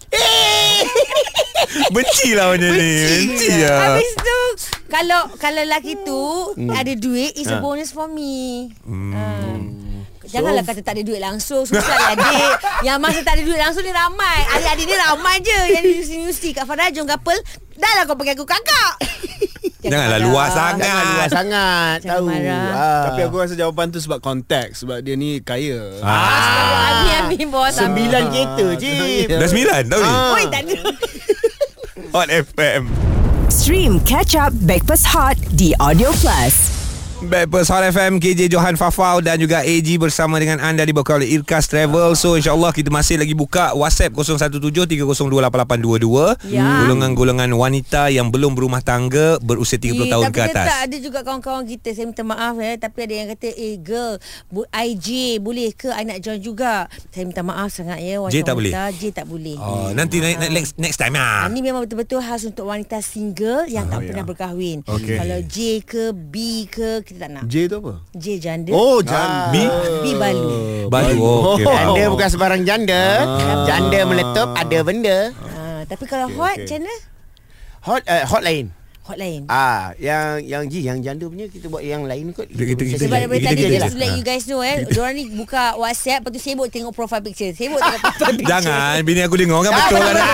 Benci 1.96 2.36
lah 2.36 2.52
macam 2.52 2.72
ni. 2.76 2.92
Benci 3.28 3.54
lah. 3.64 3.96
Habis 3.96 4.12
tu 4.20 4.40
kalau 4.88 5.22
kalau 5.40 5.62
lelaki 5.64 6.00
tu 6.04 6.24
ada 6.70 6.92
duit 6.96 7.36
it's 7.36 7.52
a 7.52 7.60
bonus 7.64 7.96
for 7.96 8.12
me. 8.12 8.68
Hmm. 8.84 9.96
Janganlah 10.28 10.64
kata 10.68 10.84
tak 10.84 11.00
ada 11.00 11.08
duit 11.08 11.24
langsung 11.24 11.64
Susah 11.64 11.88
lah 11.88 12.12
adik 12.12 12.52
Yang 12.84 13.00
masa 13.00 13.24
tak 13.24 13.40
ada 13.40 13.48
duit 13.48 13.56
langsung 13.56 13.80
ni 13.80 13.96
ramai 13.96 14.44
Adik-adik 14.60 14.84
ni 14.84 14.96
ramai 15.00 15.40
je 15.40 15.60
Yang 15.72 15.84
di 15.88 15.92
universiti 16.20 16.52
Kat 16.52 16.68
Farajung 16.68 17.08
couple 17.08 17.40
Dah 17.80 17.92
lah 17.96 18.04
kau 18.04 18.20
panggil 18.20 18.36
aku 18.36 18.44
kakak 18.44 19.00
Janganlah 19.88 20.20
marah. 20.20 20.30
luas 20.30 20.50
sangat. 20.50 20.82
Jangan 20.82 21.06
luas 21.10 21.30
sangat 21.30 21.98
Jangan 22.00 22.14
tahu. 22.14 22.26
marah. 22.28 22.68
Ah. 22.70 23.04
Tapi 23.06 23.20
aku 23.24 23.36
rasa 23.38 23.54
jawapan 23.54 23.88
tu 23.88 24.00
sebab 24.00 24.20
konteks 24.20 24.74
Sebab 24.80 24.98
dia 25.00 25.14
ni 25.14 25.40
kaya 25.40 25.98
Ah. 26.00 27.02
Amin-amin 27.02 27.48
bawah 27.48 27.70
sembilan 27.70 28.24
kereta 28.28 28.68
je. 28.76 28.96
Dah 29.28 29.48
sembilan 29.48 29.82
tau 29.86 30.00
ni. 30.00 30.08
Ah. 30.08 30.32
Oi 30.32 30.44
tak 30.48 30.62
ada 30.64 30.78
Hot 32.14 32.30
FM. 32.30 32.84
Stream 33.48 34.00
Catch 34.02 34.34
Up 34.34 34.54
Backpass 34.62 35.04
Hot 35.06 35.36
di 35.50 35.74
Audio 35.78 36.12
Plus. 36.16 36.77
Backpast 37.20 37.74
Hot 37.74 37.82
FM 37.82 38.22
KJ 38.22 38.48
Johan 38.48 38.76
Fafau 38.76 39.20
dan 39.20 39.36
juga 39.36 39.60
AG 39.60 39.84
bersama 39.98 40.38
dengan 40.38 40.56
anda 40.60 40.80
dibawa 40.80 41.18
oleh 41.18 41.26
Irkas 41.32 41.66
Travel. 41.66 42.14
So 42.14 42.34
insyaAllah 42.34 42.70
kita 42.70 42.88
masih 42.88 43.18
lagi 43.18 43.34
buka 43.34 43.74
WhatsApp 43.74 44.14
0173028822. 44.14 46.38
Ya. 46.46 46.62
Golongan-golongan 46.80 47.50
wanita 47.52 48.08
yang 48.08 48.30
belum 48.30 48.54
berumah 48.54 48.80
tangga 48.80 49.36
berusia 49.42 49.76
30 49.76 49.98
Eh, 49.98 50.08
tahun 50.08 50.24
tapi 50.24 50.32
ke 50.32 50.42
atas. 50.46 50.56
tetap 50.62 50.78
ada 50.80 50.96
juga 51.00 51.20
kawan-kawan 51.22 51.64
kita 51.66 51.90
Saya 51.90 52.06
minta 52.06 52.22
maaf 52.22 52.54
ya 52.56 52.74
Tapi 52.78 52.98
ada 53.02 53.14
yang 53.16 53.28
kata 53.30 53.48
Eh 53.50 53.76
girl 53.78 54.14
bu- 54.48 54.68
IJ 54.70 55.08
boleh 55.40 55.74
ke 55.74 55.90
I 55.90 56.06
nak 56.06 56.22
join 56.22 56.38
juga 56.38 56.86
Saya 57.10 57.24
minta 57.26 57.42
maaf 57.42 57.72
sangat 57.72 57.98
ya 57.98 58.22
J 58.24 58.36
tak 58.44 58.54
boleh? 58.54 58.72
J 58.94 59.02
tak 59.12 59.26
boleh 59.26 59.58
Oh, 59.58 59.90
nanti 59.90 60.22
naik 60.22 60.38
naik 60.38 60.52
next, 60.54 60.72
next 60.78 60.96
time 60.96 61.16
Ah, 61.16 61.44
lah. 61.44 61.50
ni 61.50 61.62
memang 61.62 61.82
betul-betul 61.82 62.22
khas 62.22 62.46
untuk 62.46 62.68
wanita 62.68 63.02
single 63.02 63.66
yang 63.66 63.88
tak 63.88 64.04
pernah 64.04 64.24
berkahwin. 64.24 64.84
Okey. 64.86 65.18
Kalau 65.18 65.40
J 65.44 65.58
ke 65.82 66.04
B 66.14 66.36
ke 66.70 67.02
kita 67.08 67.24
tak 67.24 67.30
nak. 67.32 67.44
J 67.48 67.72
tu 67.72 67.76
apa? 67.80 67.94
J 68.12 68.26
janda. 68.36 68.72
Oh 68.76 69.00
janda 69.00 69.48
B? 69.56 69.56
B 70.04 70.06
balu. 70.20 70.92
Baru. 70.92 71.16
Oh, 71.24 71.40
okay. 71.56 71.64
Janda 71.72 72.04
bukan 72.12 72.30
sebarang 72.32 72.62
janda. 72.68 73.04
Janda 73.64 74.00
meletup 74.04 74.52
ada 74.56 74.78
benda. 74.84 75.18
Ah, 75.56 75.82
tapi 75.88 76.04
kalau 76.04 76.28
hot 76.32 76.60
okey. 76.60 76.68
macam 76.68 76.78
mana? 76.84 76.96
Hot 77.88 78.02
uh, 78.08 78.24
hot 78.28 78.44
lain. 78.44 78.66
Hot 79.08 79.16
lain. 79.16 79.48
Ah, 79.48 79.96
yang 79.96 80.44
yang 80.44 80.64
Ji 80.68 80.84
yang 80.84 81.00
janda 81.00 81.24
punya 81.26 81.48
kita 81.48 81.66
buat 81.66 81.80
yang 81.80 82.04
lain 82.04 82.30
kot. 82.30 82.44
Kita- 82.44 82.60
kita- 82.68 82.86
kita- 82.86 83.00
Sebab 83.02 83.18
daripada 83.18 83.40
kita- 83.40 83.48
tadi 83.48 83.56
kita- 83.58 83.72
just 83.72 83.80
kita- 83.80 83.94
to 83.94 83.98
let 83.98 84.12
you 84.12 84.22
guys 84.22 84.44
know 84.44 84.60
eh. 84.60 84.76
Diorang 84.84 85.14
ni 85.14 85.24
buka 85.32 85.64
WhatsApp 85.76 86.20
Lepas 86.20 86.32
tu 86.34 86.42
sibuk 86.42 86.68
tengok 86.68 86.92
profile 86.92 87.24
picture. 87.24 87.52
Sibuk 87.52 87.80
tengok 87.80 88.02
profile 88.04 88.36
picture. 88.36 88.52
Jangan 88.52 89.00
Bini 89.02 89.22
aku 89.22 89.36
dengar 89.38 89.64
kan 89.64 89.72
betul 89.74 89.98
lah 89.98 90.12
dah. 90.14 90.28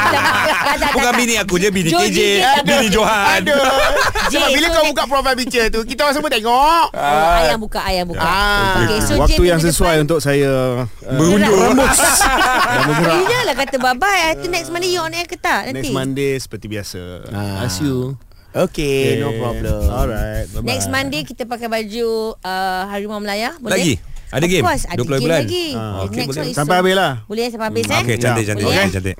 Bukan 0.90 1.12
bini 1.14 1.34
aku 1.38 1.56
je 1.56 1.70
Bini 1.70 1.90
KJ 1.90 2.18
Bini? 2.66 2.88
Johan. 2.90 3.42
Sebab 4.34 4.50
bila 4.50 4.68
kau 4.72 4.84
buka 4.90 5.04
profile 5.06 5.38
picture 5.38 5.68
tu, 5.70 5.86
kita 5.86 6.00
orang 6.04 6.16
semua 6.16 6.32
tengok. 6.32 6.86
Oh, 6.90 7.38
ayam 7.38 7.60
buka 7.60 7.80
Ayam 7.80 8.06
buka. 8.10 8.26
Ah. 8.26 8.82
Okay 8.82 9.00
so 9.00 9.14
J 9.14 9.20
Waktu 9.22 9.42
yang 9.46 9.62
sesuai 9.62 9.96
untuk 10.02 10.18
saya 10.18 10.82
Berunjuk. 11.00 11.54
Rambut 11.54 11.90
Dia 13.24 13.40
lah 13.44 13.54
kata 13.54 13.76
bye 13.78 13.94
bye 13.94 14.34
Itu 14.34 14.50
next 14.50 14.70
Monday 14.70 14.90
you 14.90 15.00
on 15.00 15.14
air 15.14 15.24
ke 15.24 15.38
tak? 15.38 15.70
Nanti. 15.70 15.78
Next 15.80 15.94
Monday 15.94 16.32
seperti 16.36 16.66
biasa. 16.66 17.02
Ah. 17.30 17.64
As 17.64 17.78
you 17.78 18.18
Okay, 18.54 19.18
no 19.18 19.34
problem. 19.34 19.82
Alright 19.90 20.46
bye-bye. 20.48 20.62
Next 20.64 20.88
Monday 20.88 21.22
kita 21.22 21.44
pakai 21.44 21.66
baju 21.66 22.08
uh, 22.38 22.82
Harimau 22.86 23.18
Melaya 23.18 23.58
Boleh? 23.58 23.74
Lagi? 23.74 23.94
Ada 24.30 24.46
Of 24.46 24.50
game? 24.50 24.64
course 24.64 24.84
ada 24.86 24.98
20 24.98 25.06
game 25.06 25.18
bulan? 25.20 25.40
lagi 25.42 25.66
Ah, 25.72 25.82
Eh, 25.82 26.02
okay, 26.04 26.18
Next 26.20 26.30
boleh. 26.30 26.40
one 26.40 26.50
is 26.50 26.56
Sampai 26.56 26.76
habis 26.78 26.94
lah 26.94 27.12
Boleh 27.26 27.46
sampai 27.50 27.68
habis 27.68 27.86
eh 27.86 27.98
Okay 28.00 28.16
cantik 28.16 28.46
cantik 28.46 28.64
Boleh, 28.64 28.78
cantik, 28.80 28.90
eh? 28.90 28.94
cantik. 28.96 29.16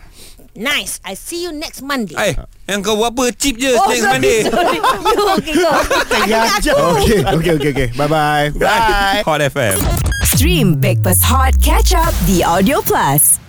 Nice 0.54 0.94
I 1.02 1.14
see 1.14 1.42
you 1.42 1.52
next 1.52 1.82
Monday 1.82 2.14
Eh 2.14 2.34
Yang 2.68 2.80
kau 2.84 2.94
buat 2.96 3.10
apa 3.10 3.24
Chip 3.34 3.58
je 3.58 3.74
Oh 3.74 3.90
Next 3.90 4.02
sorry 4.02 4.14
Monday 4.22 4.38
sorry 4.50 4.78
You 4.78 5.24
okay 5.34 5.54
go. 5.56 5.70
Okay 6.94 7.18
okay 7.26 7.52
okay, 7.58 7.70
okay. 7.74 7.88
Bye 7.94 8.06
bye 8.06 8.48
Bye. 8.54 9.22
Hot 9.22 9.42
FM 9.42 9.78
Stream 10.24 10.78
Backpass 10.78 11.26
Hot 11.26 11.58
Catch 11.58 11.94
Up 11.94 12.14
di 12.26 12.42
Audio 12.42 12.82
Plus. 12.82 13.43